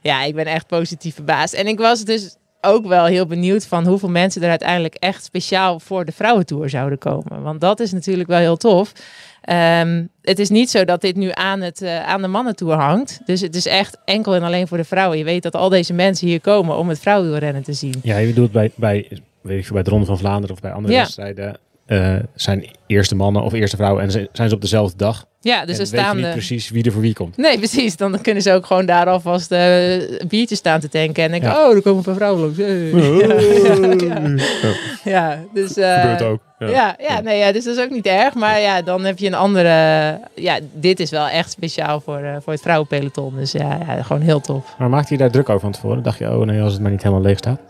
ja, 0.00 0.22
ik 0.22 0.34
ben 0.34 0.46
echt 0.46 0.66
positief 0.66 1.14
verbaasd. 1.14 1.54
En 1.54 1.66
ik 1.66 1.78
was 1.78 2.04
dus 2.04 2.36
ook 2.60 2.86
wel 2.86 3.04
heel 3.04 3.26
benieuwd 3.26 3.66
van 3.66 3.86
hoeveel 3.86 4.08
mensen 4.08 4.42
er 4.42 4.48
uiteindelijk 4.48 4.94
echt 4.94 5.24
speciaal 5.24 5.80
voor 5.80 6.04
de 6.04 6.12
vrouwentour 6.12 6.70
zouden 6.70 6.98
komen. 6.98 7.42
Want 7.42 7.60
dat 7.60 7.80
is 7.80 7.92
natuurlijk 7.92 8.28
wel 8.28 8.38
heel 8.38 8.56
tof. 8.56 8.92
Ehm, 9.42 10.04
het 10.22 10.38
is 10.38 10.48
niet 10.48 10.70
zo 10.70 10.84
dat 10.84 11.00
dit 11.00 11.16
nu 11.16 11.30
aan, 11.32 11.60
het, 11.60 11.82
eh, 11.82 12.06
aan 12.06 12.22
de 12.22 12.28
mannentour 12.28 12.74
hangt. 12.74 13.20
Dus 13.24 13.40
het 13.40 13.54
is 13.54 13.66
echt 13.66 13.98
enkel 14.04 14.34
en 14.34 14.42
alleen 14.42 14.68
voor 14.68 14.76
de 14.76 14.84
vrouwen. 14.84 15.18
Je 15.18 15.24
weet 15.24 15.42
dat 15.42 15.54
al 15.54 15.68
deze 15.68 15.92
mensen 15.92 16.26
hier 16.26 16.40
komen 16.40 16.76
om 16.76 16.88
het 16.88 16.98
vrouwenwielrennen 16.98 17.62
te 17.62 17.72
zien. 17.72 17.94
Ja, 18.02 18.16
je 18.18 18.26
bedoelt 18.26 18.52
bij, 18.52 18.70
bij, 18.74 19.08
weet 19.42 19.64
ik 19.66 19.72
bij 19.72 19.82
de 19.82 19.90
Ronde 19.90 20.06
van 20.06 20.18
Vlaanderen 20.18 20.54
of 20.56 20.60
bij 20.62 20.72
andere 20.72 20.94
Ja. 20.94 21.00
wedstrijden. 21.00 21.58
eh, 21.86 22.16
zijn 22.34 22.66
eerste 22.86 23.14
mannen 23.14 23.42
of 23.42 23.52
eerste 23.52 23.76
vrouwen 23.76 24.02
en 24.02 24.10
zijn 24.32 24.48
ze 24.48 24.54
op 24.54 24.60
dezelfde 24.60 24.96
dag. 24.96 25.24
Ja, 25.40 25.64
dus 25.64 25.78
en 25.78 25.84
er 25.84 25.90
weet 25.90 25.90
je 25.90 25.96
staan 25.96 26.16
niet 26.16 26.24
de... 26.24 26.30
precies 26.32 26.70
wie 26.70 26.84
er 26.84 26.92
voor 26.92 27.00
wie 27.00 27.14
komt. 27.14 27.36
Nee, 27.36 27.56
precies. 27.58 27.96
Dan 27.96 28.20
kunnen 28.20 28.42
ze 28.42 28.52
ook 28.52 28.66
gewoon 28.66 28.86
daar 28.86 29.06
alvast 29.06 29.52
eh 29.52 29.92
een 30.18 30.28
biertje 30.28 30.54
staan 30.56 30.80
te 30.80 30.88
tanken. 30.88 31.24
En 31.24 31.30
denken, 31.30 31.48
Ja. 31.48 31.68
oh, 31.68 31.74
er 31.74 31.82
komen 31.82 31.98
een 31.98 32.04
paar 32.04 32.14
vrouwen 32.14 32.40
langs. 32.40 32.56
Hey. 35.04 35.12
Ja, 35.12 35.38
dus... 35.54 35.76
eh, 35.76 36.00
Gebeurt 36.00 36.22
ook. 36.22 36.40
Ja. 36.60 36.68
Ja, 36.68 36.96
ja, 36.98 37.20
nee, 37.20 37.38
ja, 37.38 37.52
dus 37.52 37.64
dat 37.64 37.76
is 37.76 37.82
ook 37.82 37.90
niet 37.90 38.06
erg. 38.06 38.34
Maar 38.34 38.60
ja, 38.60 38.82
dan 38.82 39.04
heb 39.04 39.18
je 39.18 39.26
een 39.26 39.34
andere... 39.34 40.18
Ja, 40.34 40.58
dit 40.72 41.00
is 41.00 41.10
wel 41.10 41.28
echt 41.28 41.50
speciaal 41.50 42.00
voor, 42.00 42.18
eh, 42.18 42.36
voor 42.42 42.52
het 42.52 42.62
vrouwenpeloton. 42.62 43.36
Dus 43.36 43.52
ja, 43.52 43.78
ja, 43.86 44.02
gewoon 44.02 44.22
heel 44.22 44.40
tof. 44.40 44.74
Maar 44.78 44.88
maakte 44.88 45.12
je 45.12 45.18
daar 45.18 45.30
druk 45.30 45.48
over 45.48 45.60
van 45.60 45.72
tevoren? 45.72 46.02
Dacht 46.02 46.18
je, 46.18 46.30
oh 46.30 46.46
nee, 46.46 46.62
als 46.62 46.72
het 46.72 46.82
maar 46.82 46.90
niet 46.90 47.02
helemaal 47.02 47.24
leeg 47.24 47.38
staat. 47.38 47.60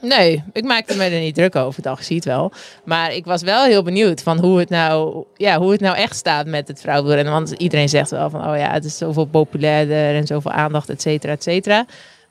Nee, 0.00 0.42
ik 0.52 0.64
maakte 0.64 0.96
me 0.96 1.04
er 1.04 1.20
niet 1.20 1.34
druk 1.34 1.56
over. 1.56 1.82
Dacht, 1.82 2.04
zie 2.04 2.16
het 2.16 2.24
wel. 2.24 2.52
Maar 2.84 3.12
ik 3.12 3.24
was 3.24 3.42
wel 3.42 3.64
heel 3.64 3.82
benieuwd 3.82 4.22
van 4.22 4.38
hoe 4.38 4.58
het 4.58 4.68
nou, 4.68 5.24
ja, 5.36 5.58
hoe 5.58 5.72
het 5.72 5.80
nou 5.80 5.96
echt 5.96 6.16
staat 6.16 6.46
met 6.46 6.68
het 6.68 6.80
vrouwenwielrennen. 6.80 7.32
Want 7.32 7.50
iedereen 7.50 7.88
zegt 7.88 8.10
wel 8.10 8.30
van, 8.30 8.48
oh 8.48 8.56
ja, 8.56 8.72
het 8.72 8.84
is 8.84 8.98
zoveel 8.98 9.24
populairder 9.24 10.14
en 10.14 10.26
zoveel 10.26 10.50
aandacht, 10.50 10.88
et 10.88 11.02
cetera, 11.02 11.32
et 11.32 11.42
cetera. 11.42 11.84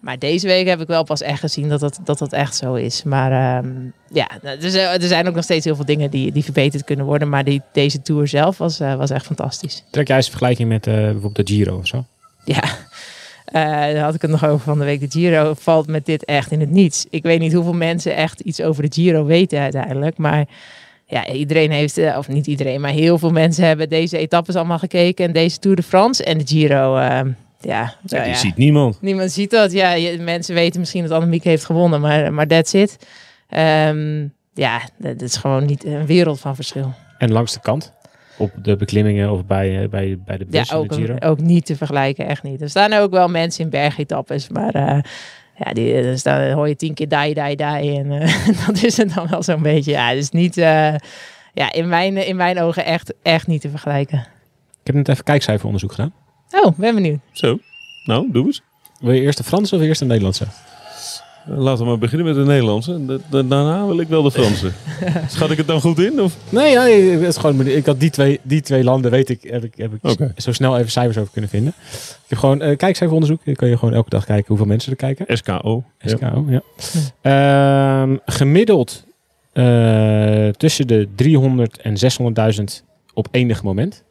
Maar 0.06 0.20
deze 0.20 0.48
week 0.48 0.68
heb 0.68 0.82
ik 0.82 0.88
wel 0.88 1.04
pas 1.04 1.22
echt 1.22 1.40
gezien 1.40 1.70
dat 1.70 1.80
dat, 1.80 2.00
dat, 2.04 2.18
dat 2.18 2.34
echt 2.34 2.56
zo 2.56 2.74
is. 2.74 3.04
Maar 3.04 3.32
ehm, 3.32 3.72
ja, 4.12 4.30
er 4.42 4.70
zijn, 4.70 5.02
er 5.02 5.08
zijn 5.08 5.28
ook 5.28 5.36
nog 5.36 5.44
steeds 5.44 5.66
heel 5.66 5.76
veel 5.76 5.86
dingen 5.86 6.10
die, 6.10 6.32
die 6.32 6.44
verbeterd 6.44 6.84
kunnen 6.84 7.06
worden. 7.06 7.30
Maar 7.30 7.44
die, 7.44 7.62
deze 7.72 8.02
tour 8.02 8.28
zelf 8.28 8.58
was, 8.58 8.80
eh, 8.80 8.96
was 8.96 9.10
echt 9.10 9.26
fantastisch. 9.26 9.84
Trek 9.92 10.08
jij 10.08 10.16
eens 10.16 10.26
een 10.26 10.32
vergelijking 10.32 10.70
met 10.70 10.88
eh, 10.88 10.94
bijvoorbeeld 10.94 11.48
de 11.48 11.54
Giro 11.54 11.78
of 11.78 11.88
zo? 11.88 12.06
Ja, 12.44 12.64
Eh, 13.46 13.62
daar 13.62 13.98
had 13.98 14.16
ik 14.16 14.22
het 14.22 14.32
nog 14.32 14.46
over 14.46 14.60
van 14.66 14.80
de 14.80 14.86
week. 14.86 15.00
De 15.00 15.20
Giro 15.20 15.54
valt 15.58 15.88
met 15.88 16.06
dit 16.06 16.26
echt 16.26 16.52
in 16.52 16.60
het 16.60 16.70
niets. 16.70 17.06
Ik 17.10 17.24
weet 17.24 17.40
niet 17.40 17.54
hoeveel 17.54 17.74
mensen 17.74 18.16
echt 18.16 18.40
iets 18.40 18.62
over 18.62 18.84
de 18.84 18.94
Giro 18.94 19.26
weten 19.26 19.60
uiteindelijk. 19.60 20.18
Maar 20.18 20.46
ja, 21.06 21.28
iedereen 21.28 21.72
heeft, 21.72 21.98
of 22.18 22.28
niet 22.28 22.48
iedereen, 22.48 22.82
maar 22.82 22.92
heel 22.92 23.18
veel 23.18 23.30
mensen 23.30 23.66
hebben 23.66 23.90
deze 23.90 24.18
etappes 24.18 24.56
allemaal 24.56 24.80
gekeken. 24.80 25.26
En 25.26 25.34
deze 25.34 25.60
Tour 25.60 25.76
de 25.76 25.84
France 25.84 26.24
en 26.24 26.38
de 26.38 26.48
Giro. 26.48 26.98
Eh, 27.66 27.72
ja, 27.72 27.94
Ja, 28.06 28.24
ja, 28.24 28.34
ziet 28.34 28.58
niemand. 28.58 29.02
niemand 29.02 29.32
ziet 29.32 29.52
dat. 29.52 29.72
Ja, 29.72 29.92
je- 29.94 30.18
mensen 30.20 30.56
weten 30.56 30.80
misschien 30.80 31.02
dat 31.04 31.12
Annemiek 31.12 31.44
heeft 31.44 31.66
gewonnen, 31.66 32.02
maar, 32.02 32.34
maar 32.34 32.48
that's 32.48 32.74
it. 32.74 32.98
Ehm, 33.50 34.28
ja, 34.54 34.82
dat 34.98 35.22
is 35.22 35.36
gewoon 35.38 35.66
niet 35.66 35.86
een 35.86 36.06
wereld 36.06 36.40
van 36.40 36.56
verschil. 36.56 36.94
En 37.18 37.32
langs 37.32 37.54
de 37.54 37.60
kant? 37.60 37.94
Op 38.38 38.52
de 38.62 38.76
beklimmingen 38.76 39.32
of 39.32 39.46
bij, 39.46 39.82
eh, 39.84 39.90
bij, 39.90 40.18
bij 40.26 40.38
de 40.38 40.46
Ja, 40.50 40.60
bus 40.60 40.70
in 40.70 40.76
ook, 40.78 40.90
de 40.90 40.96
Giro? 40.96 41.16
ook 41.20 41.40
niet 41.40 41.66
te 41.66 41.76
vergelijken, 41.76 42.28
echt 42.28 42.44
niet. 42.44 42.62
Er 42.62 42.70
staan 42.70 42.94
ook 42.94 43.12
wel 43.12 43.28
mensen 43.28 43.64
in 43.64 43.70
bergetappes, 43.70 44.50
maar 44.50 44.74
eh, 44.74 45.00
ja, 45.58 45.74
die, 45.74 45.94
er 45.94 46.18
staan, 46.18 46.52
hoor 46.52 46.68
je 46.68 46.76
tien 46.76 46.94
keer 46.94 47.10
die, 47.10 47.34
die, 47.34 47.56
die. 47.56 47.66
En 47.66 48.12
eh, 48.12 48.48
dat 48.68 48.84
is 48.84 48.98
het 48.98 49.14
dan 49.14 49.28
wel 49.30 49.44
zo'n 49.44 49.62
beetje. 49.62 49.92
Ja, 49.92 50.10
is 50.10 50.30
niet, 50.30 50.58
eh, 50.58 50.94
ja, 51.54 51.72
in 51.72 51.88
mijn, 51.88 52.28
in 52.28 52.36
mijn 52.36 52.60
ogen 52.60 52.86
echt, 52.86 53.14
echt 53.22 53.48
niet 53.48 53.62
te 53.62 53.70
vergelijken. 53.70 54.20
Ik 54.80 54.94
heb 54.94 54.96
net 54.96 55.10
even 55.10 55.24
kijkcijferonderzoek 55.24 55.92
gedaan. 55.92 56.14
Oh, 56.64 56.78
ben 56.78 56.96
benieuwd. 56.96 57.20
Zo. 57.32 57.60
Nou, 58.06 58.32
doe 58.32 58.46
eens. 58.46 58.62
Wil 59.00 59.12
je 59.12 59.22
eerst 59.22 59.38
de 59.38 59.44
Franse 59.44 59.76
of 59.76 59.82
eerst 59.82 60.00
de 60.00 60.06
Nederlandse? 60.06 60.46
Laten 61.48 61.84
we 61.84 61.90
maar 61.90 61.98
beginnen 61.98 62.26
met 62.28 62.36
de 62.36 62.44
Nederlandse. 62.52 63.06
Da- 63.06 63.18
da- 63.30 63.42
daarna 63.44 63.86
wil 63.86 64.00
ik 64.00 64.08
wel 64.08 64.24
de 64.24 64.32
Franse. 64.32 64.72
Schat 65.28 65.52
ik 65.52 65.58
het 65.58 65.68
dan 65.68 65.82
goed 65.82 66.00
in? 66.00 66.22
Of? 66.22 66.36
Nee, 66.50 66.72
ja, 66.72 66.84
nee, 66.84 67.10
het 67.10 67.22
is 67.22 67.38
gewoon, 67.38 67.68
ik 67.68 67.86
had 67.86 68.00
die 68.00 68.10
twee, 68.10 68.40
die 68.44 68.62
twee 68.62 68.84
landen, 68.84 69.12
weet 69.12 69.30
ik, 69.30 69.44
heb 69.44 69.64
ik, 69.64 69.74
heb 69.78 69.94
ik 69.94 70.32
zo 70.38 70.52
snel 70.52 70.78
even 70.78 70.92
cijfers 70.92 71.18
over 71.18 71.32
kunnen 71.32 71.50
vinden. 71.50 71.74
Ik 72.24 72.30
heb 72.30 72.38
gewoon 72.38 72.64
uh, 72.64 72.78
kijkcijferonderzoek. 72.78 73.46
Dan 73.46 73.54
kan 73.56 73.70
je 73.70 73.78
gewoon 73.78 73.94
elke 73.94 74.10
dag 74.10 74.26
kijken 74.26 74.48
hoeveel 74.48 74.66
mensen 74.66 74.92
er 74.92 74.98
kijken. 74.98 75.38
SKO. 75.38 75.84
Ja. 76.00 76.10
SKO, 76.10 76.46
ja. 76.50 76.62
Ehm, 77.22 78.16
gemiddeld 78.26 79.04
eh, 79.54 80.48
tussen 80.50 80.88
de 80.88 81.08
300 81.16 81.78
en 81.82 81.96
600.000 82.58 82.64
op 83.14 83.28
enig 83.32 83.64
moment. 83.64 84.04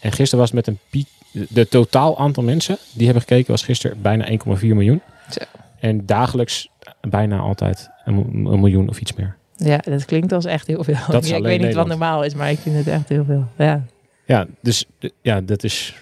En 0.01 0.13
gisteren 0.13 0.39
was 0.45 0.53
met 0.53 0.67
een 0.67 0.79
piek... 0.91 1.07
De 1.49 1.69
totaal 1.69 2.19
aantal 2.19 2.43
mensen 2.43 2.79
die 2.93 3.05
hebben 3.05 3.23
gekeken 3.23 3.51
was 3.51 3.63
gisteren 3.63 4.03
bijna 4.03 4.29
1,4 4.29 4.37
miljoen. 4.61 5.01
Zo. 5.31 5.41
En 5.81 6.07
dagelijks 6.07 6.69
bijna 7.01 7.39
altijd 7.39 7.91
een, 8.05 8.43
miljoen 8.61 8.89
of 8.89 9.01
iets 9.01 9.15
meer. 9.15 9.37
Ja, 9.57 9.77
dat 9.79 10.05
klinkt 10.05 10.33
als 10.33 10.45
echt 10.45 10.67
heel 10.67 10.85
veel. 10.85 10.97
Dat 11.11 11.29
ja, 11.29 11.37
ik 11.37 11.43
weet 11.43 11.61
niet 11.63 11.75
wat 11.75 11.87
normaal 11.87 12.25
is, 12.25 12.35
maar 12.35 12.51
ik 12.51 12.59
vind 12.59 12.77
het 12.77 12.87
echt 12.87 13.09
heel 13.09 13.25
veel. 13.25 13.49
Ja. 13.59 13.85
Ja, 14.27 14.47
dus 14.63 14.85
ja, 15.23 15.41
dat 15.41 15.65
is... 15.65 15.95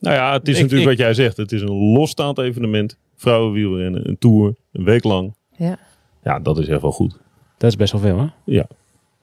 Nou 0.00 0.16
ja, 0.16 0.32
het 0.32 0.48
is 0.48 0.56
Ik- 0.56 0.62
natuurlijk 0.62 0.90
ik- 0.90 0.96
wat 0.96 1.06
jij 1.06 1.14
zegt. 1.14 1.36
Het 1.36 1.52
is 1.52 1.60
een 1.60 1.72
losstaand 1.72 2.38
evenement. 2.38 2.96
Vrouwenwielrennen, 3.16 4.08
een 4.08 4.18
tour, 4.18 4.54
een 4.72 4.84
week 4.84 5.04
lang. 5.04 5.34
Ja. 5.56 5.78
Ja, 6.22 6.38
dat 6.40 6.58
is 6.58 6.68
echt 6.68 6.80
wel 6.80 6.92
goed. 6.92 7.18
Dat 7.64 7.72
is 7.72 7.78
best 7.78 7.92
wel 7.92 8.00
veel, 8.00 8.30
hè? 8.46 8.62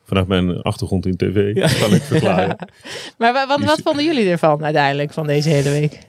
Vanuit 0.03 0.27
mijn 0.27 0.61
achtergrond 0.61 1.05
in 1.05 1.15
tv 1.17 1.53
kan 1.79 1.93
ik 1.93 2.01
verklaren. 2.01 2.55
Maar 3.17 3.33
wa- 3.33 3.47
wat, 3.47 3.63
wat 3.63 3.81
vonden 3.83 4.05
jullie 4.05 4.29
ervan 4.29 4.63
uiteindelijk 4.63 5.13
van 5.13 5.27
deze 5.27 5.49
hele 5.49 5.69
week? 5.69 5.99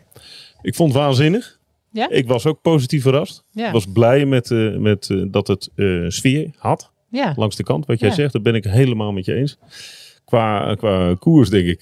Ik 0.62 0.75
vond 0.75 0.93
het 0.93 1.03
waanzinnig. 1.03 1.59
Ja? 1.91 2.09
Ik 2.11 2.27
was 2.27 2.47
ook 2.47 2.61
positief 2.62 3.03
verrast. 3.03 3.45
Ja. 3.51 3.67
Ik 3.67 3.73
was 3.73 3.87
blij 3.93 4.25
met, 4.27 4.51
eh, 4.51 4.77
met 4.77 5.11
eh, 5.11 5.23
dat 5.31 5.47
het 5.47 5.71
eh, 5.75 6.05
sfeer 6.09 6.51
had. 6.57 6.91
ja. 7.09 7.33
Langs 7.37 7.57
de 7.57 7.62
kant, 7.62 7.87
wat 7.87 7.99
jij 8.01 8.09
Ja. 8.09 8.15
zegt. 8.15 8.33
Daar 8.33 8.43
ben 8.43 8.55
ik 8.55 8.65
helemaal 8.65 9.12
met 9.12 9.25
je 9.25 9.35
eens. 9.35 9.59
Qua, 10.25 10.75
qua 10.75 11.15
koers, 11.19 11.51
denk 11.51 11.67
ik, 11.67 11.81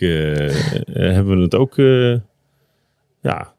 hebben 0.92 1.36
we 1.36 1.42
het 1.42 1.54
ook... 1.54 1.74
ja, 3.20 3.52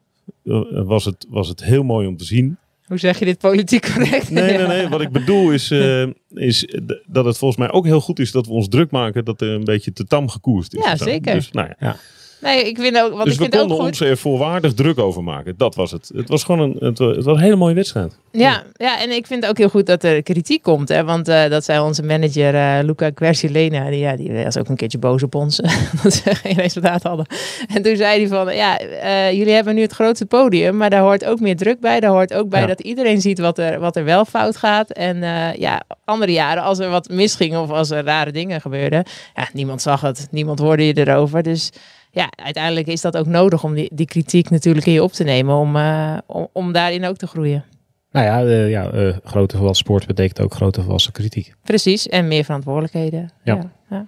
was 0.84 1.04
het, 1.04 1.26
was 1.28 1.48
het 1.48 1.64
heel 1.64 1.82
mooi 1.82 2.06
om 2.06 2.16
te 2.16 2.24
zien. 2.24 2.58
Hoe 2.86 2.98
zeg 2.98 3.18
je 3.18 3.24
dit 3.24 3.38
politiek 3.38 3.92
correct? 3.92 4.30
Nee, 4.30 4.56
nee, 4.56 4.66
nee. 4.66 4.88
Wat 4.94 5.00
ik 5.00 5.10
bedoel 5.10 5.50
is, 5.50 5.70
eh, 5.70 6.06
is 6.28 6.68
dat 7.06 7.24
het 7.24 7.38
volgens 7.38 7.60
mij 7.60 7.70
ook 7.70 7.84
heel 7.84 8.00
goed 8.00 8.18
is 8.18 8.32
dat 8.32 8.46
we 8.46 8.52
ons 8.52 8.68
druk 8.68 8.90
maken 8.90 9.24
dat 9.24 9.40
er 9.40 9.48
een 9.48 9.64
beetje 9.64 9.92
te 9.92 10.04
tam 10.04 10.28
gekoerst 10.28 10.74
is. 10.74 10.84
Ja, 10.84 10.96
zeker. 10.96 11.34
Dus, 11.34 11.50
nou 11.50 11.68
ja. 11.78 11.96
Nee, 12.42 12.68
ik 12.68 12.78
vind 12.78 12.98
ook, 12.98 13.12
want 13.12 13.24
dus 13.24 13.32
ik 13.32 13.38
we 13.38 13.44
vind 13.44 13.52
het 13.52 13.62
ook 13.62 13.68
konden 13.68 13.86
goed. 13.86 14.00
ons 14.00 14.10
er 14.10 14.16
volwaardig 14.16 14.74
druk 14.74 14.98
over 14.98 15.22
maken. 15.22 15.54
Dat 15.56 15.74
was 15.74 15.90
het. 15.90 16.10
Het 16.14 16.28
was 16.28 16.44
gewoon 16.44 16.60
een, 16.60 16.76
het 16.86 16.98
was, 16.98 17.26
een 17.26 17.38
hele 17.38 17.56
mooie 17.56 17.74
wedstrijd. 17.74 18.16
Ja, 18.30 18.62
ja, 18.76 19.00
en 19.00 19.10
ik 19.10 19.26
vind 19.26 19.46
ook 19.46 19.58
heel 19.58 19.68
goed 19.68 19.86
dat 19.86 20.04
er 20.04 20.22
kritiek 20.22 20.62
komt. 20.62 20.88
Hè? 20.88 21.04
Want 21.04 21.28
eh, 21.28 21.48
dat 21.48 21.64
zei 21.64 21.80
onze 21.80 22.02
manager 22.02 22.54
eh, 22.54 22.84
Luca 22.84 23.10
Quercilena. 23.10 23.90
Die, 23.90 23.98
ja, 23.98 24.16
die 24.16 24.32
was 24.44 24.58
ook 24.58 24.68
een 24.68 24.76
keertje 24.76 24.98
boos 24.98 25.22
op 25.22 25.34
ons. 25.34 25.56
dat 26.02 26.12
ze 26.12 26.34
geen 26.34 26.54
resultaat 26.54 27.02
hadden. 27.02 27.26
En 27.74 27.82
toen 27.82 27.96
zei 27.96 28.18
hij 28.18 28.28
van, 28.28 28.54
ja, 28.54 28.78
eh, 28.78 29.32
jullie 29.32 29.52
hebben 29.52 29.74
nu 29.74 29.80
het 29.80 29.92
grootste 29.92 30.26
podium. 30.26 30.76
Maar 30.76 30.90
daar 30.90 31.02
hoort 31.02 31.24
ook 31.24 31.40
meer 31.40 31.56
druk 31.56 31.80
bij. 31.80 32.00
Daar 32.00 32.10
hoort 32.10 32.34
ook 32.34 32.48
bij 32.48 32.60
Ja. 32.60 32.66
dat 32.66 32.80
iedereen 32.80 33.20
ziet 33.20 33.38
wat 33.38 33.58
er, 33.58 33.80
wat 33.80 33.96
er 33.96 34.04
wel 34.04 34.24
fout 34.24 34.56
gaat. 34.56 34.90
En 34.90 35.20
ja, 35.58 35.82
andere 36.04 36.32
jaren, 36.32 36.62
als 36.62 36.78
er 36.78 36.90
wat 36.90 37.08
misging 37.08 37.56
of 37.56 37.70
als 37.70 37.90
er 37.90 38.04
rare 38.04 38.32
dingen 38.32 38.60
gebeurden. 38.60 39.04
Ja, 39.34 39.48
niemand 39.52 39.82
zag 39.82 40.00
het. 40.00 40.28
Niemand 40.30 40.58
hoorde 40.58 40.86
je 40.86 40.96
erover. 40.96 41.42
Dus 41.42 41.70
ja, 42.12 42.30
uiteindelijk 42.36 42.86
is 42.86 43.00
dat 43.00 43.16
ook 43.16 43.26
nodig 43.26 43.64
om 43.64 43.74
die, 43.74 43.90
die 43.94 44.06
kritiek 44.06 44.50
natuurlijk 44.50 44.86
in 44.86 44.92
je 44.92 45.02
op 45.02 45.12
te 45.12 45.24
nemen. 45.24 45.54
Om, 45.56 45.76
eh, 45.76 46.18
om, 46.26 46.48
om 46.52 46.72
daarin 46.72 47.04
ook 47.04 47.16
te 47.16 47.26
groeien. 47.26 47.64
Nou 48.10 48.26
ja, 48.26 48.44
eh, 48.44 48.70
ja 48.70 48.90
eh, 48.90 49.16
grote 49.24 49.56
volwassen 49.56 49.84
sport 49.84 50.06
betekent 50.06 50.40
ook 50.40 50.54
grote 50.54 50.82
volwassen 50.82 51.12
kritiek. 51.12 51.54
Precies, 51.64 52.08
en 52.08 52.28
meer 52.28 52.44
verantwoordelijkheden. 52.44 53.30
Ja. 53.44 53.54
Ja. 53.54 53.70
ja. 53.90 54.04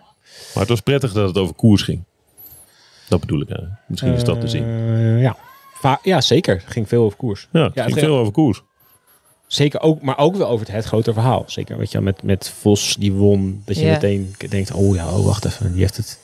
Maar 0.53 0.63
het 0.63 0.69
was 0.69 0.81
prettig 0.81 1.13
dat 1.13 1.29
het 1.29 1.39
over 1.39 1.55
koers 1.55 1.83
ging. 1.83 2.05
Dat 3.09 3.21
bedoel 3.21 3.41
ik 3.41 3.49
eigenlijk. 3.49 3.81
Misschien 3.89 4.13
is 4.13 4.25
dat 4.25 4.41
te 4.41 4.49
zien. 4.49 4.65
Eh, 4.65 5.21
ja. 5.21 5.37
Va- 5.75 6.01
ja, 6.03 6.21
zeker. 6.21 6.55
Het 6.55 6.73
ging 6.73 6.89
veel 6.89 7.05
over 7.05 7.19
koers. 7.19 7.49
Ja, 7.53 7.63
het 7.65 7.75
ja, 7.75 7.83
ging 7.83 7.95
het- 7.95 8.05
veel 8.05 8.17
over 8.19 8.33
koers. 8.33 8.63
Zeker 9.47 9.81
ook, 9.81 10.03
maar 10.03 10.19
ook 10.19 10.37
wel 10.37 10.49
over 10.49 10.67
het, 10.67 10.75
het 10.75 10.85
grote 10.85 11.13
verhaal. 11.13 11.45
Zeker 11.47 11.79
weet 11.79 11.91
je, 11.91 11.97
wel, 11.99 12.07
met, 12.07 12.23
met 12.23 12.49
Vos 12.49 12.97
die 12.99 13.13
won. 13.13 13.63
Dat 13.65 13.77
je 13.79 13.85
Ja. 13.85 13.93
meteen 13.93 14.35
denkt, 14.49 14.73
oh 14.73 14.95
ja, 14.95 15.07
oh, 15.17 15.25
wacht 15.25 15.45
even. 15.45 15.73
Die 15.73 15.81
heeft 15.81 15.97
het 15.97 16.19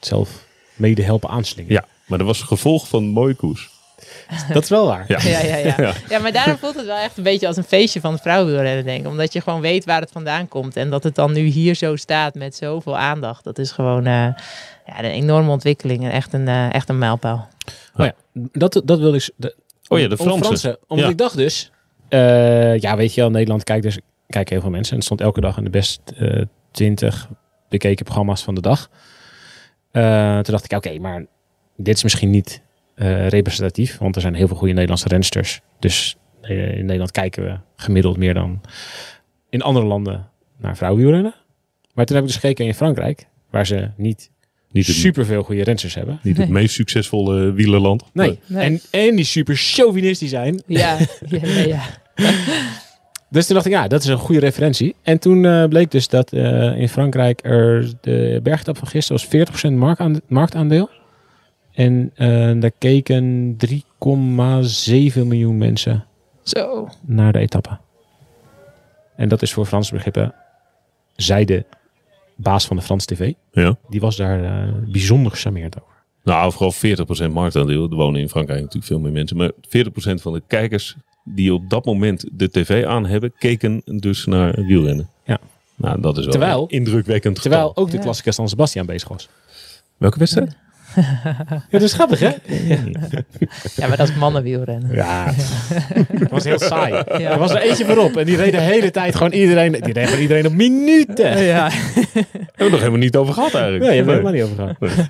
zelf 0.00 0.46
mede 0.78 1.02
helpen 1.02 1.28
aanslingen. 1.28 1.72
Ja, 1.72 1.84
maar 2.06 2.18
dat 2.18 2.26
was 2.26 2.42
gevolg 2.42 2.88
van 2.88 3.02
een 3.02 3.08
mooie 3.10 3.34
koers. 3.34 3.70
Dat 4.52 4.62
is 4.62 4.68
wel 4.68 4.86
waar. 4.86 5.04
Ja. 5.08 5.18
Ja, 5.22 5.40
ja, 5.42 5.56
ja. 5.56 5.74
Ja. 5.84 5.92
ja, 6.08 6.18
maar 6.18 6.32
daarom 6.32 6.56
voelt 6.56 6.76
het 6.76 6.86
wel 6.86 6.96
echt 6.96 7.16
een 7.16 7.22
beetje 7.22 7.46
als 7.46 7.56
een 7.56 7.64
feestje 7.64 8.00
van 8.00 8.12
het 8.12 8.22
vrouwenwielrennen, 8.22 8.84
denk 8.84 9.00
ik. 9.00 9.06
Omdat 9.10 9.32
je 9.32 9.40
gewoon 9.40 9.60
weet 9.60 9.84
waar 9.84 10.00
het 10.00 10.10
vandaan 10.12 10.48
komt. 10.48 10.76
En 10.76 10.90
dat 10.90 11.04
het 11.04 11.14
dan 11.14 11.32
nu 11.32 11.40
hier 11.44 11.74
zo 11.74 11.96
staat 11.96 12.34
met 12.34 12.56
zoveel 12.56 12.96
aandacht. 12.98 13.44
Dat 13.44 13.58
is 13.58 13.70
gewoon 13.70 14.06
eh, 14.06 14.12
ja, 14.86 14.98
een 14.98 15.04
enorme 15.04 15.50
ontwikkeling 15.50 16.04
en 16.04 16.10
echt 16.10 16.32
een, 16.32 16.48
eh, 16.48 16.74
echt 16.74 16.88
een 16.88 16.98
mijlpaal. 16.98 17.48
Oh 17.96 18.06
ja, 18.06 18.12
dat, 18.52 18.82
dat 18.84 18.98
wilde 18.98 19.16
ik... 19.16 19.30
de- 19.36 19.54
Oh 19.88 19.98
ja, 19.98 20.08
de 20.08 20.16
om 20.18 20.38
Franse. 20.42 20.78
Omdat 20.86 21.06
Ja. 21.06 21.12
ik 21.12 21.18
dacht 21.18 21.36
dus... 21.36 21.70
eh, 22.08 22.78
ja, 22.78 22.96
weet 22.96 23.14
je 23.14 23.20
wel, 23.20 23.30
Nederland 23.30 23.64
kijkt 23.64 23.82
dus, 23.82 23.98
kijken 24.26 24.52
heel 24.52 24.62
veel 24.62 24.70
mensen. 24.70 24.90
En 24.90 24.96
het 24.96 25.04
stond 25.06 25.20
elke 25.20 25.40
dag 25.40 25.56
in 25.56 25.64
de 25.64 25.70
best 25.70 26.00
20 26.70 27.28
bekeken 27.68 28.04
programma's 28.04 28.42
van 28.42 28.54
de 28.54 28.60
dag. 28.60 28.90
Eh, 30.02 30.34
toen 30.40 30.52
dacht 30.54 30.64
ik, 30.64 30.72
oké, 30.72 30.98
maar 30.98 31.26
dit 31.76 31.96
is 31.96 32.02
misschien 32.02 32.30
niet 32.30 32.62
eh, 32.94 33.26
representatief. 33.28 33.98
Want 33.98 34.14
er 34.16 34.20
zijn 34.20 34.34
heel 34.34 34.46
veel 34.46 34.56
goede 34.56 34.72
Nederlandse 34.72 35.08
rensters. 35.08 35.60
Dus 35.78 36.16
eh, 36.40 36.76
in 36.76 36.84
Nederland 36.84 37.10
kijken 37.10 37.44
we 37.44 37.58
gemiddeld 37.76 38.16
meer 38.16 38.34
dan 38.34 38.60
in 39.50 39.62
andere 39.62 39.86
landen 39.86 40.28
naar 40.58 40.76
vrouwenwielrennen. 40.76 41.34
Maar 41.94 42.04
toen 42.06 42.16
heb 42.16 42.24
ik 42.24 42.30
dus 42.32 42.40
gekeken 42.40 42.66
in 42.66 42.74
Frankrijk, 42.74 43.26
waar 43.50 43.66
ze 43.66 43.90
niet 43.96 44.30
Niet 44.70 44.86
het, 44.86 44.96
superveel 44.96 45.42
goede 45.42 45.62
rensters 45.64 45.94
hebben. 45.94 46.18
niet 46.22 46.36
het 46.36 46.48
Nee. 46.48 46.60
meest 46.62 46.74
succesvolle 46.74 47.52
wielerland. 47.52 48.04
Nee. 48.12 48.38
Nee. 48.46 48.62
En, 48.64 48.80
en 48.90 49.16
die 49.16 49.24
super 49.24 49.56
chauvinistisch 49.56 50.30
zijn. 50.30 50.62
Ja, 50.66 50.98
ja, 51.28 51.46
ja. 51.46 51.80
Dus 53.30 53.46
toen 53.46 53.54
dacht 53.54 53.66
ik, 53.66 53.72
ja, 53.72 53.88
dat 53.88 54.02
is 54.02 54.06
een 54.06 54.18
goede 54.18 54.40
referentie. 54.40 54.94
En 55.02 55.18
toen 55.18 55.44
eh, 55.44 55.64
bleek 55.64 55.90
dus 55.90 56.08
dat 56.08 56.32
eh, 56.32 56.78
in 56.80 56.88
Frankrijk 56.88 57.40
er 57.44 57.92
de 58.00 58.40
bergtap 58.42 58.78
van 58.78 58.88
gisteren 58.88 59.22
was 59.30 59.70
40% 59.70 59.72
marktaande- 59.72 60.22
marktaandeel. 60.26 60.90
En 61.72 62.10
eh, 62.14 62.52
daar 62.60 62.72
keken 62.78 63.56
3,7 63.66 63.78
miljoen 65.26 65.58
mensen 65.58 66.04
Zo. 66.42 66.88
naar 67.00 67.32
de 67.32 67.38
etappe. 67.38 67.78
En 69.16 69.28
dat 69.28 69.42
is 69.42 69.52
voor 69.52 69.66
Franse 69.66 69.94
begrippen, 69.94 70.34
zei 71.16 71.44
de 71.44 71.64
baas 72.36 72.66
van 72.66 72.76
de 72.76 72.82
Franse 72.82 73.06
tv. 73.06 73.32
Ja. 73.52 73.76
Die 73.88 74.00
was 74.00 74.16
daar 74.16 74.70
bijzonder 74.92 75.32
gecharmeerd 75.32 75.80
over. 75.80 75.94
Nou, 76.24 76.52
vooral 76.52 76.72
40% 77.30 77.32
marktaandeel. 77.32 77.90
Er 77.90 77.96
wonen 77.96 78.20
in 78.20 78.28
Frankrijk 78.28 78.58
natuurlijk 78.60 78.86
veel 78.86 78.98
meer 79.00 79.12
mensen. 79.12 79.36
Maar 79.36 79.50
40% 79.52 79.54
van 80.14 80.32
de 80.32 80.42
kijkers 80.46 80.96
die 81.34 81.54
op 81.54 81.70
dat 81.70 81.84
moment 81.84 82.24
de 82.32 82.50
tv 82.50 82.84
aan 82.84 83.06
hebben, 83.06 83.32
keken 83.38 83.82
dus 83.84 84.26
naar 84.26 84.64
wielrennen. 84.64 85.08
Ja. 85.24 85.38
Nou, 85.76 86.00
dat 86.00 86.16
is 86.16 86.22
wel 86.22 86.30
Terwijl- 86.32 86.66
indrukwekkend 86.68 87.40
Terwijl 87.42 87.66
getal. 87.68 87.82
ook 87.82 87.90
de 87.90 87.96
Ja. 87.96 88.02
klassicus 88.02 88.34
San 88.34 88.48
Sebastian 88.48 88.86
bezig 88.86 89.08
was. 89.08 89.28
Welke 89.96 90.18
wedstrijd? 90.18 90.56
Ja, 90.94 91.46
dat 91.70 91.82
is 91.82 91.92
grappig, 91.92 92.18
hè? 92.20 92.30
Ja, 93.76 93.88
maar 93.88 93.96
dat 93.96 94.08
is 94.08 94.14
mannenwielrennen. 94.14 94.94
Ja, 94.94 95.32
het 96.18 96.30
was 96.30 96.44
heel 96.44 96.58
saai. 96.58 96.92
Ja. 96.92 97.30
Er 97.30 97.38
was 97.38 97.50
er 97.50 97.60
eentje 97.60 97.84
voorop 97.84 98.16
en 98.16 98.24
die 98.26 98.36
reed 98.36 98.52
de 98.52 98.60
hele 98.60 98.90
tijd 98.90 99.14
gewoon 99.16 99.32
iedereen, 99.32 99.72
die 99.72 99.92
reed 99.92 100.04
gewoon 100.06 100.20
iedereen 100.22 100.46
op 100.46 100.52
minuten. 100.52 101.42
Ja. 101.44 101.68
Hebben 101.70 102.24
we 102.24 102.44
het 102.56 102.70
nog 102.70 102.78
helemaal 102.78 102.98
niet 102.98 103.16
over 103.16 103.34
gehad 103.34 103.54
eigenlijk. 103.54 103.84
Nee, 103.84 103.98
er 103.98 104.04
Nee. 104.04 104.14
helemaal 104.14 104.32
niet 104.32 104.42
over 104.42 104.56
gehad. 104.56 105.08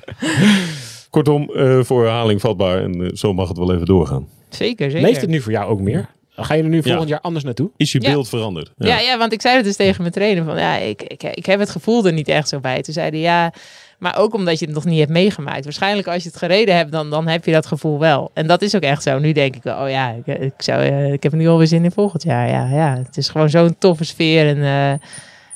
Kortom, 1.10 1.50
eh, 1.54 1.80
voor 1.82 2.02
herhaling 2.04 2.40
vatbaar. 2.40 2.82
En 2.82 3.04
eh, 3.04 3.10
zo 3.14 3.34
mag 3.34 3.48
het 3.48 3.58
wel 3.58 3.74
even 3.74 3.86
doorgaan. 3.86 4.28
Zeker, 4.48 4.90
zeker. 4.90 5.06
Leeft 5.08 5.20
het 5.20 5.30
nu 5.30 5.40
voor 5.40 5.52
jou 5.52 5.70
ook 5.70 5.80
meer? 5.80 6.08
Ga 6.40 6.54
je 6.54 6.62
er 6.62 6.68
nu 6.68 6.82
volgend 6.82 7.02
Ja. 7.04 7.08
jaar 7.08 7.20
anders 7.20 7.44
naartoe? 7.44 7.70
Is 7.76 7.92
je 7.92 8.00
Ja. 8.00 8.10
beeld 8.10 8.28
veranderd? 8.28 8.72
Ja. 8.76 8.98
ja, 9.00 9.18
want 9.18 9.32
ik 9.32 9.40
zei 9.40 9.56
het 9.56 9.64
dus 9.64 9.76
tegen 9.76 10.00
mijn 10.00 10.12
trainer 10.12 10.44
van 10.44 10.58
ja, 10.58 10.76
ik, 10.76 11.02
ik, 11.02 11.22
ik 11.22 11.46
heb 11.46 11.60
het 11.60 11.70
gevoel 11.70 12.06
er 12.06 12.12
niet 12.12 12.28
echt 12.28 12.48
zo 12.48 12.60
bij. 12.60 12.82
Toen 12.82 12.94
zei 12.94 13.10
hij 13.10 13.18
ja, 13.18 13.52
maar 13.98 14.18
ook 14.18 14.34
omdat 14.34 14.58
je 14.58 14.64
het 14.66 14.74
nog 14.74 14.84
niet 14.84 14.98
hebt 14.98 15.10
meegemaakt. 15.10 15.64
Waarschijnlijk 15.64 16.08
als 16.08 16.22
je 16.22 16.28
het 16.28 16.38
gereden 16.38 16.76
hebt, 16.76 16.92
dan, 16.92 17.10
dan 17.10 17.26
heb 17.26 17.44
je 17.44 17.52
dat 17.52 17.66
gevoel 17.66 17.98
wel. 17.98 18.30
En 18.34 18.46
dat 18.46 18.62
is 18.62 18.74
ook 18.76 18.82
echt 18.82 19.02
zo. 19.02 19.18
Nu 19.18 19.32
denk 19.32 19.56
ik 19.56 19.62
wel, 19.62 19.82
oh 19.82 19.90
ja, 19.90 20.10
ik, 20.10 20.26
ik, 20.40 20.52
zou, 20.56 20.82
eh, 20.82 21.12
ik 21.12 21.22
heb 21.22 21.32
nu 21.32 21.48
alweer 21.48 21.66
zin 21.66 21.84
in 21.84 21.90
volgend 21.92 22.22
jaar. 22.22 22.48
Ja, 22.48 22.68
ja, 22.70 23.02
het 23.06 23.16
is 23.16 23.28
gewoon 23.28 23.50
zo'n 23.50 23.76
toffe 23.78 24.04
sfeer 24.04 24.46
en 24.46 24.56
eh, 24.56 25.08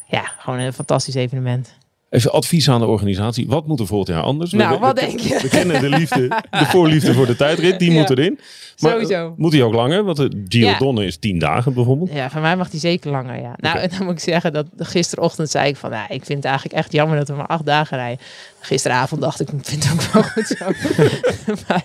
ja, 0.07 0.23
gewoon 0.39 0.59
een 0.59 0.73
fantastisch 0.73 1.15
evenement. 1.15 1.75
Even 2.13 2.33
advies 2.33 2.69
aan 2.69 2.81
de 2.81 2.87
organisatie. 2.87 3.47
Wat 3.49 3.67
moet 3.67 3.81
er 3.81 3.87
volgend 3.87 4.09
jaar 4.09 4.23
anders? 4.23 4.53
Nou, 4.53 4.75
we- 4.75 4.79
wat 4.79 5.01
we- 5.01 5.07
denk 5.07 5.21
je? 5.21 5.39
We 5.43 5.49
kennen 5.49 5.81
de 5.81 5.89
liefde, 5.89 6.29
de 6.51 6.65
voorliefde 6.65 7.15
voor 7.15 7.27
de 7.27 7.37
tijdrit. 7.37 7.79
Die 7.79 7.93
Ja. 7.93 7.99
moet 8.01 8.11
erin. 8.11 8.39
Maar 8.81 8.91
Sowieso. 8.91 9.27
eh, 9.27 9.31
moet 9.37 9.53
hij 9.53 9.63
ook 9.63 9.75
langer? 9.75 10.05
Want 10.05 10.17
de 10.17 10.45
Giro 10.49 10.69
Ja. 10.69 10.79
Donne 10.79 11.05
is 11.07 11.17
tien 11.17 11.39
dagen 11.39 11.75
bijvoorbeeld. 11.75 12.13
Ja, 12.13 12.31
van 12.31 12.41
mij 12.41 12.57
mag 12.57 12.71
die 12.71 12.81
zeker 12.81 13.11
langer, 13.11 13.41
ja. 13.41 13.53
Nou, 13.57 13.79
en 13.79 13.89
dan 13.91 14.05
moet 14.05 14.13
ik 14.13 14.21
zeggen 14.21 14.53
dat 14.53 14.67
gisterochtend 14.79 15.51
zei 15.51 15.69
ik 15.69 15.77
van... 15.77 15.91
Nou, 15.91 16.05
ik 16.09 16.25
vind 16.25 16.39
het 16.39 16.45
eigenlijk 16.47 16.75
echt 16.77 16.93
jammer 16.93 17.17
dat 17.19 17.29
we 17.29 17.35
maar 17.35 17.47
acht 17.47 17.67
dagen 17.67 17.97
rijden. 17.97 18.25
Gisteravond 18.61 19.21
dacht 19.21 19.41
ik, 19.41 19.49
ik 19.51 19.59
vind 19.63 19.85
het 19.89 19.93
ook 19.93 20.13
wel 20.13 20.23
goed 20.23 20.47
zo. 20.47 20.65
maar, 21.69 21.85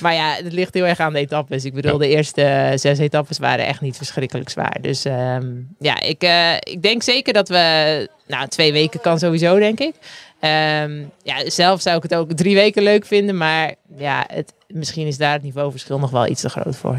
maar 0.00 0.14
ja, 0.14 0.34
het 0.42 0.52
ligt 0.52 0.74
heel 0.74 0.86
erg 0.86 0.98
aan 1.00 1.12
de 1.12 1.18
etappes. 1.18 1.64
Ik 1.64 1.74
bedoel, 1.74 1.92
Ja. 1.92 1.98
de 1.98 2.08
eerste 2.08 2.42
eh, 2.42 2.78
zes 2.78 2.98
etappes 2.98 3.38
waren 3.38 3.66
echt 3.66 3.80
niet 3.80 3.96
verschrikkelijk 3.96 4.48
zwaar. 4.48 4.76
Dus 4.80 5.04
ehm, 5.04 5.46
ja, 5.78 6.00
ik, 6.00 6.22
eh, 6.22 6.54
ik 6.54 6.82
denk 6.82 7.02
zeker 7.02 7.32
dat 7.32 7.48
we... 7.48 8.08
Nou, 8.26 8.48
twee 8.48 8.72
weken 8.72 9.00
kan 9.00 9.18
sowieso, 9.18 9.58
denk 9.58 9.80
ik. 9.80 9.94
Ehm, 10.40 11.02
ja, 11.22 11.50
zelf 11.50 11.80
zou 11.80 11.96
ik 11.96 12.02
het 12.02 12.14
ook 12.14 12.32
drie 12.32 12.54
weken 12.54 12.82
leuk 12.82 13.04
vinden. 13.04 13.36
Maar 13.36 13.74
ja, 13.96 14.24
het, 14.28 14.52
misschien 14.66 15.06
is 15.06 15.18
daar 15.18 15.32
het 15.32 15.42
niveauverschil 15.42 15.98
nog 15.98 16.10
wel 16.10 16.26
iets 16.26 16.40
te 16.40 16.48
groot 16.48 16.76
voor. 16.76 16.98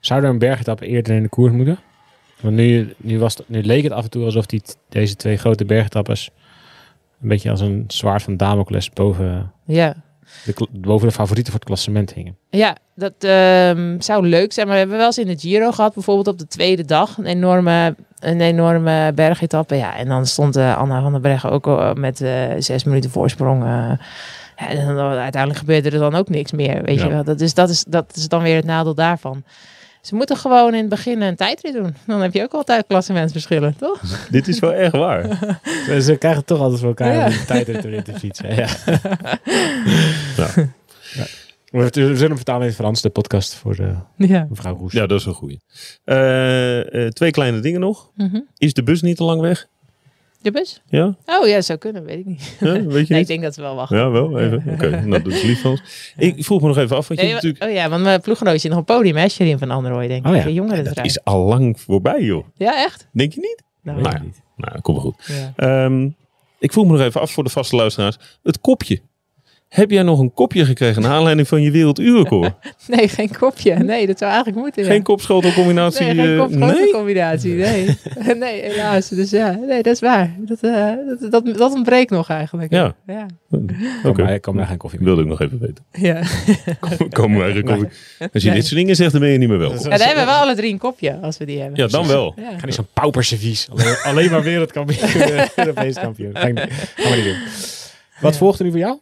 Zou 0.00 0.22
er 0.22 0.28
een 0.28 0.38
bergetappe 0.38 0.86
eerder 0.86 1.14
in 1.14 1.22
de 1.22 1.28
koers 1.28 1.52
moeten? 1.52 1.78
Want 2.40 2.54
nu, 2.54 2.94
nu, 2.96 3.18
was 3.18 3.36
het, 3.36 3.48
nu 3.48 3.62
leek 3.62 3.82
het 3.82 3.92
af 3.92 4.04
en 4.04 4.10
toe 4.10 4.24
alsof 4.24 4.46
die, 4.46 4.62
deze 4.88 5.16
twee 5.16 5.36
grote 5.36 5.64
bergetappes 5.64 6.30
een 7.22 7.28
beetje 7.28 7.50
als 7.50 7.60
een 7.60 7.84
zwaard 7.88 8.22
van 8.22 8.36
Damocles 8.36 8.90
boven 8.90 9.52
Ja. 9.64 10.04
De, 10.44 10.66
boven 10.72 11.08
de 11.08 11.14
favorieten 11.14 11.52
voor 11.52 11.60
het 11.60 11.68
klassement 11.68 12.12
hingen. 12.12 12.36
Ja, 12.50 12.76
dat 12.94 13.12
ehm, 13.18 14.00
zou 14.00 14.26
leuk 14.26 14.52
zijn. 14.52 14.66
Maar 14.66 14.74
we 14.74 14.80
hebben 14.80 14.98
wel 14.98 15.06
eens 15.06 15.18
in 15.18 15.26
de 15.26 15.38
Giro 15.38 15.70
gehad, 15.72 15.94
bijvoorbeeld 15.94 16.28
op 16.28 16.38
de 16.38 16.46
tweede 16.46 16.84
dag, 16.84 17.18
een 17.18 17.26
enorme, 17.26 17.94
een 18.20 18.40
enorme 18.40 19.12
bergetappe. 19.14 19.74
Ja, 19.74 19.96
en 19.96 20.08
dan 20.08 20.26
stond 20.26 20.56
eh, 20.56 20.76
Anna 20.76 21.02
van 21.02 21.12
der 21.12 21.20
Breggen 21.20 21.50
ook 21.50 21.66
al 21.66 21.94
met 21.94 22.20
eh, 22.20 22.32
zes 22.58 22.84
minuten 22.84 23.10
voorsprong. 23.10 23.64
ja, 23.64 23.98
en 24.56 24.86
dan, 24.86 24.98
uiteindelijk 25.10 25.58
gebeurde 25.60 25.90
er 25.90 25.98
dan 25.98 26.14
ook 26.14 26.28
niks 26.28 26.52
meer, 26.52 26.82
weet 26.82 26.98
Ja. 26.98 27.04
je 27.04 27.10
wel. 27.10 27.24
Dat 27.24 27.40
is, 27.40 27.54
dat, 27.54 27.68
is, 27.70 27.84
dat 27.88 28.12
is 28.16 28.28
dan 28.28 28.42
weer 28.42 28.56
het 28.56 28.64
nadeel 28.64 28.94
daarvan. 28.94 29.44
Ze 30.00 30.14
moeten 30.14 30.36
gewoon 30.36 30.74
in 30.74 30.80
het 30.80 30.88
begin 30.88 31.22
een 31.22 31.36
tijdrit 31.36 31.72
doen. 31.74 31.94
Dan 32.06 32.20
heb 32.20 32.34
je 32.34 32.42
ook 32.42 32.52
altijd 32.52 32.84
klassementsverschillen, 32.88 33.76
toch? 33.78 34.00
Dit 34.30 34.48
is 34.48 34.58
wel 34.58 34.72
echt 34.72 34.92
waar. 34.92 35.38
Ze 36.00 36.16
krijgen 36.18 36.44
toch 36.44 36.60
altijd 36.60 36.78
voor 36.80 36.88
elkaar 36.88 37.14
Ja. 37.14 37.26
om 37.26 37.32
tijdrit 37.46 37.84
erin 37.84 38.02
te 38.02 38.12
fietsen. 38.18 38.54
Ja. 38.54 38.66
Ja. 41.14 41.24
We 41.70 41.82
we 41.82 41.88
zullen 41.92 42.18
hem 42.20 42.36
vertalen 42.36 42.60
in 42.62 42.66
het 42.66 42.76
Frans, 42.76 43.02
de 43.02 43.10
podcast 43.10 43.54
voor 43.54 43.76
de 43.76 43.94
Ja. 44.16 44.46
mevrouw 44.50 44.76
Roes. 44.76 44.92
Ja, 44.92 45.06
dat 45.06 45.20
is 45.20 45.26
een 45.26 45.32
goeie. 45.34 45.60
Eh, 46.04 47.04
eh, 47.04 47.10
twee 47.10 47.30
kleine 47.30 47.60
dingen 47.60 47.80
nog. 47.80 48.10
Mhm. 48.14 48.40
Is 48.58 48.72
de 48.74 48.82
bus 48.82 49.02
niet 49.02 49.16
te 49.16 49.24
lang 49.24 49.40
weg? 49.40 49.66
De 50.42 50.50
bus? 50.50 50.82
Ja? 50.88 51.16
Oh 51.26 51.46
ja, 51.46 51.60
zou 51.60 51.78
kunnen, 51.78 52.04
weet 52.04 52.18
ik 52.18 52.24
niet. 52.24 52.56
Ja, 52.60 52.82
weet 52.82 53.06
je 53.06 53.12
Nee, 53.14 53.22
ik 53.22 53.26
denk 53.26 53.42
dat 53.42 53.56
we 53.56 53.62
wel 53.62 53.74
wachten. 53.74 53.96
Ja, 53.98 54.10
wel 54.10 54.38
even. 54.40 54.62
Oké, 54.72 54.90
nou 54.90 55.22
dat 55.22 55.32
is 55.32 55.42
lief 55.42 55.60
van 55.60 55.70
ons. 55.70 56.12
Ik 56.16 56.44
vroeg 56.44 56.60
me 56.60 56.66
nog 56.66 56.76
even 56.78 56.96
af, 56.96 57.08
want 57.08 57.20
je 57.20 57.26
Nee, 57.26 57.34
natuurlijk... 57.34 57.64
Oh 57.64 57.70
ja, 57.72 57.88
want 57.88 58.02
mijn 58.02 58.20
ploeggenootje 58.20 58.68
nog 58.68 58.78
een 58.78 58.84
podium, 58.84 59.16
hè, 59.16 59.28
Sherin 59.28 59.58
van 59.58 59.70
Anderrooy, 59.70 60.06
denk 60.08 60.24
ik. 60.26 60.30
Oh 60.30 60.36
ja. 60.36 60.42
De 60.44 60.52
jongeren 60.52 60.84
Dat 60.84 61.04
is 61.04 61.24
al 61.24 61.44
lang 61.44 61.80
voorbij, 61.80 62.22
joh. 62.22 62.44
Ja, 62.54 62.84
echt? 62.84 63.08
Denk 63.12 63.32
je 63.32 63.40
niet? 63.40 63.62
Nou, 63.82 63.96
Weet 64.02 64.12
Nou 64.12 64.24
niet. 64.24 64.40
Nou, 64.56 64.80
kom 64.80 64.94
maar 64.94 65.02
goed. 65.04 65.24
ja. 65.26 65.52
Ehm, 65.56 66.08
ik 66.58 66.72
vroeg 66.72 66.86
me 66.86 66.92
nog 66.92 67.00
even 67.00 67.20
af 67.20 67.30
voor 67.30 67.44
de 67.44 67.50
vaste 67.50 67.76
luisteraars. 67.76 68.16
Het 68.42 68.60
kopje. 68.60 69.00
Heb 69.68 69.90
jij 69.90 70.02
nog 70.02 70.18
een 70.18 70.32
kopje 70.32 70.64
gekregen 70.64 71.02
naar 71.02 71.10
aanleiding 71.10 71.48
van 71.48 71.62
je 71.62 71.70
werelduurrecord? 71.70 72.52
Nee, 72.86 73.08
geen 73.08 73.30
kopje. 73.38 73.74
Nee, 73.74 74.06
dat 74.06 74.18
zou 74.18 74.30
eigenlijk 74.30 74.62
moeten. 74.62 74.82
ja. 74.82 74.88
Geen 74.88 75.02
kopschotelcombinatie? 75.02 76.06
Nee, 76.06 76.14
geen 76.14 76.32
eh, 76.32 76.38
kopgrote 76.38 77.46
nee? 77.48 77.54
Nee. 77.54 78.34
nee, 78.34 78.60
helaas. 78.62 79.08
Dus 79.08 79.30
ja, 79.30 79.50
nee, 79.66 79.82
dat 79.82 79.94
is 79.94 80.00
waar. 80.00 80.34
Dat, 80.38 80.58
eh, 80.60 80.92
dat, 81.20 81.30
dat, 81.30 81.56
dat 81.58 81.72
ontbreekt 81.72 82.10
nog 82.10 82.28
eigenlijk. 82.30 82.72
Ja. 82.72 82.94
Ja. 83.06 83.26
Oké. 83.50 84.12
Kan 84.12 84.24
mij, 84.24 84.40
kan 84.40 84.54
mij 84.54 84.66
geen 84.66 84.76
koffie 84.76 84.98
meer. 84.98 85.08
Wilde 85.08 85.22
ik 85.22 85.28
nog 85.28 85.40
even 85.40 85.58
weten. 85.58 85.84
ja. 85.92 86.22
Komen 87.10 87.38
wij 87.38 87.62
koffie. 87.62 87.88
Als 88.32 88.42
je 88.42 88.48
Nee. 88.48 88.56
dit 88.56 88.66
soort 88.66 88.80
dingen 88.80 88.96
zegt, 88.96 89.12
dan 89.12 89.20
ben 89.20 89.30
je 89.30 89.38
niet 89.38 89.48
meer 89.48 89.58
welkom. 89.58 89.78
Ja, 89.90 89.96
dan 89.96 90.06
hebben 90.06 90.24
we 90.24 90.30
wel 90.30 90.40
alle 90.40 90.54
drie 90.54 90.72
een 90.72 90.78
kopje, 90.78 91.18
als 91.22 91.38
we 91.38 91.44
die 91.44 91.60
hebben. 91.60 91.78
Ja, 91.78 91.86
dan 91.86 92.06
wel. 92.06 92.34
Ja. 92.36 92.58
Ga 92.58 92.64
niet 92.66 92.74
zo'n 92.74 92.86
pauperservies. 92.92 93.68
Alleen, 93.70 93.96
alleen 94.02 94.30
maar 94.30 94.42
wereldkampioen. 94.42 95.10
Europees 95.56 95.94
kampioen. 95.94 96.30
Ga 96.36 96.46
ik 96.46 96.54
we 96.96 97.12
niet 97.14 97.24
doen. 97.24 97.36
Wat 98.20 98.36
volgt 98.36 98.58
er 98.58 98.64
nu 98.64 98.70
voor 98.70 98.80
jou? 98.80 98.98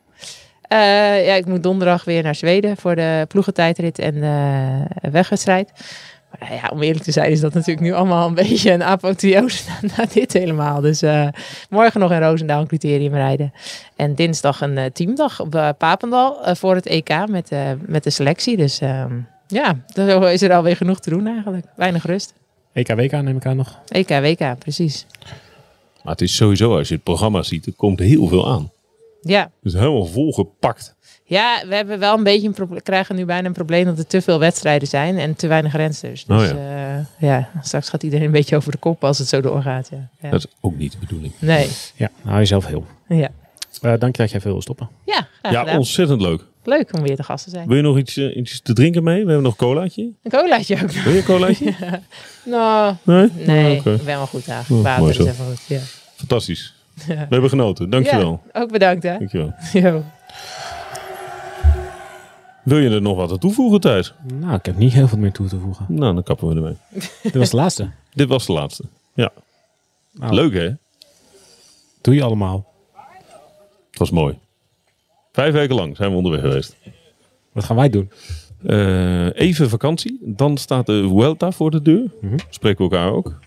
Eh, 0.69 0.79
ja, 1.27 1.35
ik 1.35 1.47
moet 1.47 1.63
donderdag 1.63 2.05
weer 2.05 2.23
naar 2.23 2.35
Zweden 2.35 2.77
voor 2.77 2.97
de 2.97 3.25
ploegentijdrit 3.29 3.99
en 3.99 4.21
de 4.21 5.11
wegwedstrijd. 5.11 5.71
Maar 6.39 6.53
ja, 6.53 6.69
om 6.73 6.83
eerlijk 6.83 7.05
te 7.05 7.13
zijn 7.13 7.31
is 7.31 7.41
dat 7.41 7.55
natuurlijk 7.55 7.87
nu 7.87 7.93
allemaal 7.93 8.29
een 8.29 8.35
beetje 8.45 8.73
een 8.73 8.83
apotheose 8.83 9.63
na, 9.69 9.89
na 9.97 10.07
dit 10.13 10.33
helemaal. 10.33 10.81
Dus 10.81 11.03
eh, 11.03 11.29
morgen 11.71 12.01
nog 12.01 12.13
in 12.13 12.21
Roosendaal 12.21 12.61
een 12.61 12.67
criterium 12.67 13.15
rijden. 13.15 13.53
En 13.97 14.15
dinsdag 14.15 14.61
een 14.61 14.79
eh, 14.79 14.91
teamdag 14.91 15.41
op 15.41 15.75
Papendal 15.79 16.57
voor 16.57 16.75
het 16.75 16.87
EK 16.87 17.27
met, 17.29 17.51
eh, 17.51 17.61
met 17.87 18.05
de 18.05 18.11
selectie. 18.11 18.57
Dus 18.57 18.81
ehm, 18.81 19.13
ja, 19.47 19.85
dan 19.87 20.29
is 20.29 20.43
er 20.43 20.53
alweer 20.53 20.77
genoeg 20.77 21.01
te 21.01 21.11
doen 21.11 21.27
eigenlijk. 21.27 21.67
Weinig 21.77 22.07
rust. 22.07 22.35
EKWK 22.73 23.13
neem 23.13 23.37
ik 23.37 23.47
aan 23.47 23.57
nog. 23.57 23.79
EK, 23.89 24.09
WK, 24.09 24.59
precies. 24.59 25.07
Maar 26.03 26.13
het 26.13 26.21
is 26.21 26.37
sowieso, 26.37 26.77
als 26.77 26.89
je 26.89 26.95
het 26.95 27.03
programma 27.03 27.43
ziet, 27.43 27.67
er 27.67 27.73
komt 27.73 27.99
heel 27.99 28.27
veel 28.27 28.49
aan. 28.49 28.71
Ja, 29.25 29.51
is 29.63 29.73
helemaal 29.73 30.07
volgepakt. 30.07 30.95
Ja, 31.27 31.63
we 31.69 31.75
hebben 31.75 31.99
wel 31.99 32.17
een 32.17 32.23
beetje 32.23 32.47
een 32.49 32.55
probleem. 32.55 32.83
krijgen 32.83 33.17
nu 33.17 33.25
bijna 33.25 33.47
een 33.47 33.53
probleem 33.53 33.85
dat 33.85 33.99
er 33.99 34.07
te 34.07 34.23
veel 34.23 34.39
wedstrijden 34.39 34.89
zijn 34.89 35.19
en 35.19 35.35
te 35.35 35.47
weinig 35.47 35.73
rensters. 35.77 36.25
Dus 36.25 36.51
Oh 36.51 36.57
ja. 36.57 37.07
ja, 37.19 37.51
straks 37.63 37.89
gaat 37.89 38.03
iedereen 38.03 38.27
een 38.27 38.33
beetje 38.33 38.57
over 38.57 38.73
de 38.73 38.79
kop 38.79 39.05
als 39.05 39.19
het 39.19 39.29
zo 39.29 39.41
doorgaat. 39.41 39.89
Ja. 39.91 40.09
Ja. 40.23 40.31
Dat 40.31 40.39
is 40.45 40.53
ook 40.61 40.77
niet 40.77 40.93
de 40.93 40.99
bedoeling. 40.99 41.33
Nee, 41.39 41.69
Ja, 41.97 42.11
hou 42.25 42.39
jezelf 42.39 42.67
heel. 42.67 42.87
ja. 43.09 43.29
Eh, 43.83 43.93
dank 43.99 44.17
je 44.17 44.23
dat 44.23 44.31
jij 44.31 44.41
veel 44.41 44.53
wil 44.53 44.63
stoppen. 44.63 44.89
Ja, 45.05 45.29
graag 45.43 45.53
Ja, 45.53 45.61
gedaan. 45.61 45.77
ontzettend 45.79 46.21
leuk. 46.21 46.45
Leuk 46.65 46.97
om 46.97 47.03
weer 47.03 47.17
te 47.17 47.23
gast 47.23 47.45
te 47.45 47.51
zijn. 47.51 47.69
Wil 47.69 47.77
je 47.77 47.83
nog 47.83 47.99
iets, 47.99 48.17
eh, 48.17 48.37
iets 48.37 48.61
te 48.63 48.73
drinken 48.73 49.03
mee? 49.03 49.15
We 49.21 49.27
hebben 49.27 49.43
nog 49.43 49.53
een 49.53 49.67
colaatje. 49.67 50.03
Een 50.23 50.31
colaatje 50.31 50.83
ook. 50.83 50.91
Wil 50.91 51.13
je 51.13 51.19
een 51.19 51.25
colaatje? 51.25 51.75
Nou, 52.45 52.95
Nee? 53.03 53.29
nee, 53.47 53.79
Oké. 53.79 53.91
ik 53.95 54.05
ben 54.05 54.17
wel 54.17 54.27
goed 54.27 54.49
Oh, 54.49 54.55
eigenlijk. 54.55 54.83
Water 54.85 55.09
is 55.09 55.19
even 55.19 55.45
goed. 55.47 55.61
Ja. 55.67 55.79
Fantastisch. 56.17 56.75
Ja. 56.95 57.15
We 57.15 57.27
hebben 57.29 57.49
genoten. 57.51 57.91
Dankjewel. 57.91 58.43
Ja, 58.53 58.61
ook 58.61 58.73
bedankt 58.73 59.03
hè. 59.03 59.19
Dankjewel. 59.19 59.55
Jo. 59.73 60.03
Wil 62.63 62.79
je 62.79 62.91
er 62.91 63.03
nog 63.03 63.17
wat 63.17 63.31
aan 63.31 63.39
toevoegen, 63.39 63.81
Thijs? 63.81 64.15
Nou, 64.33 64.55
ik 64.55 64.67
heb 64.67 64.77
niet 64.77 64.93
heel 64.93 65.09
veel 65.09 65.19
meer 65.19 65.33
toe 65.33 65.49
te 65.49 65.59
voegen. 65.59 65.87
Nou, 65.89 66.15
dan 66.15 66.23
kappen 66.23 66.49
we 66.49 66.55
ermee. 66.55 66.77
Dit 67.23 67.35
was 67.35 67.51
de 67.51 67.57
laatste. 67.57 67.91
Dit 68.15 68.29
was 68.29 68.47
de 68.47 68.53
laatste. 68.53 68.85
Ja. 69.15 69.33
Nou, 70.13 70.35
Leuk, 70.35 70.53
hè? 70.55 70.71
Doe 72.01 72.15
je 72.15 72.23
allemaal. 72.23 72.73
Het 73.91 73.99
was 73.99 74.11
mooi. 74.11 74.39
Vijf 75.33 75.53
weken 75.53 75.75
lang 75.75 75.97
zijn 75.97 76.11
we 76.11 76.17
onderweg 76.17 76.41
geweest. 76.41 76.77
Wat 77.53 77.65
gaan 77.65 77.77
wij 77.77 77.91
doen? 77.91 78.11
Eh, 78.67 79.41
even 79.41 79.69
vakantie. 79.69 80.19
Dan 80.23 80.57
staat 80.57 80.87
de 80.87 81.09
Vuelta 81.09 81.53
voor 81.53 81.71
de 81.71 81.83
deur. 81.83 82.11
Mhm. 82.21 82.39
Spreken 82.51 82.89
we 82.89 82.97
elkaar 82.97 83.13
ook. 83.13 83.39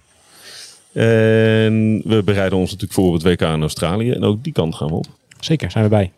En 0.98 2.02
we 2.06 2.22
bereiden 2.26 2.58
ons 2.58 2.72
natuurlijk 2.72 2.94
voor 2.94 3.08
op 3.08 3.14
het 3.14 3.24
WK 3.24 3.42
in 3.42 3.62
Australië. 3.62 4.12
En 4.12 4.24
ook 4.24 4.44
die 4.44 4.54
kant 4.54 4.76
gaan 4.76 4.88
we 4.88 4.94
op. 4.94 5.06
Zeker, 5.40 5.72
zijn 5.72 5.84
we 5.84 5.90
bij. 5.90 6.12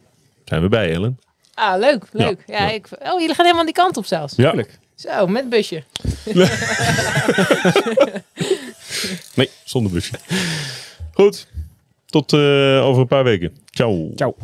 Zijn 0.46 0.62
we 0.62 0.70
bij, 0.70 0.94
Ellen? 0.94 1.20
Ah, 1.54 1.80
leuk, 1.80 2.04
leuk. 2.12 2.44
Ja, 2.48 2.58
ja. 2.58 2.72
Ik, 2.72 2.88
oh, 3.00 3.20
jullie 3.20 3.36
gaan 3.36 3.46
helemaal 3.46 3.65
die 3.65 3.74
kant 3.74 3.98
op 3.98 4.06
zelfs. 4.06 4.36
Ja. 4.36 4.63
Zo, 4.96 5.28
met 5.28 5.50
busje. 5.50 5.84
Nee, 9.36 9.50
zonder 9.63 9.92
busje. 9.92 10.13
Goed. 11.13 11.48
Tot 12.06 12.34
eh, 12.34 12.86
over 12.86 13.02
een 13.02 13.08
paar 13.08 13.24
weken. 13.24 13.58
Ciao. 13.72 14.12
Ciao. 14.15 14.36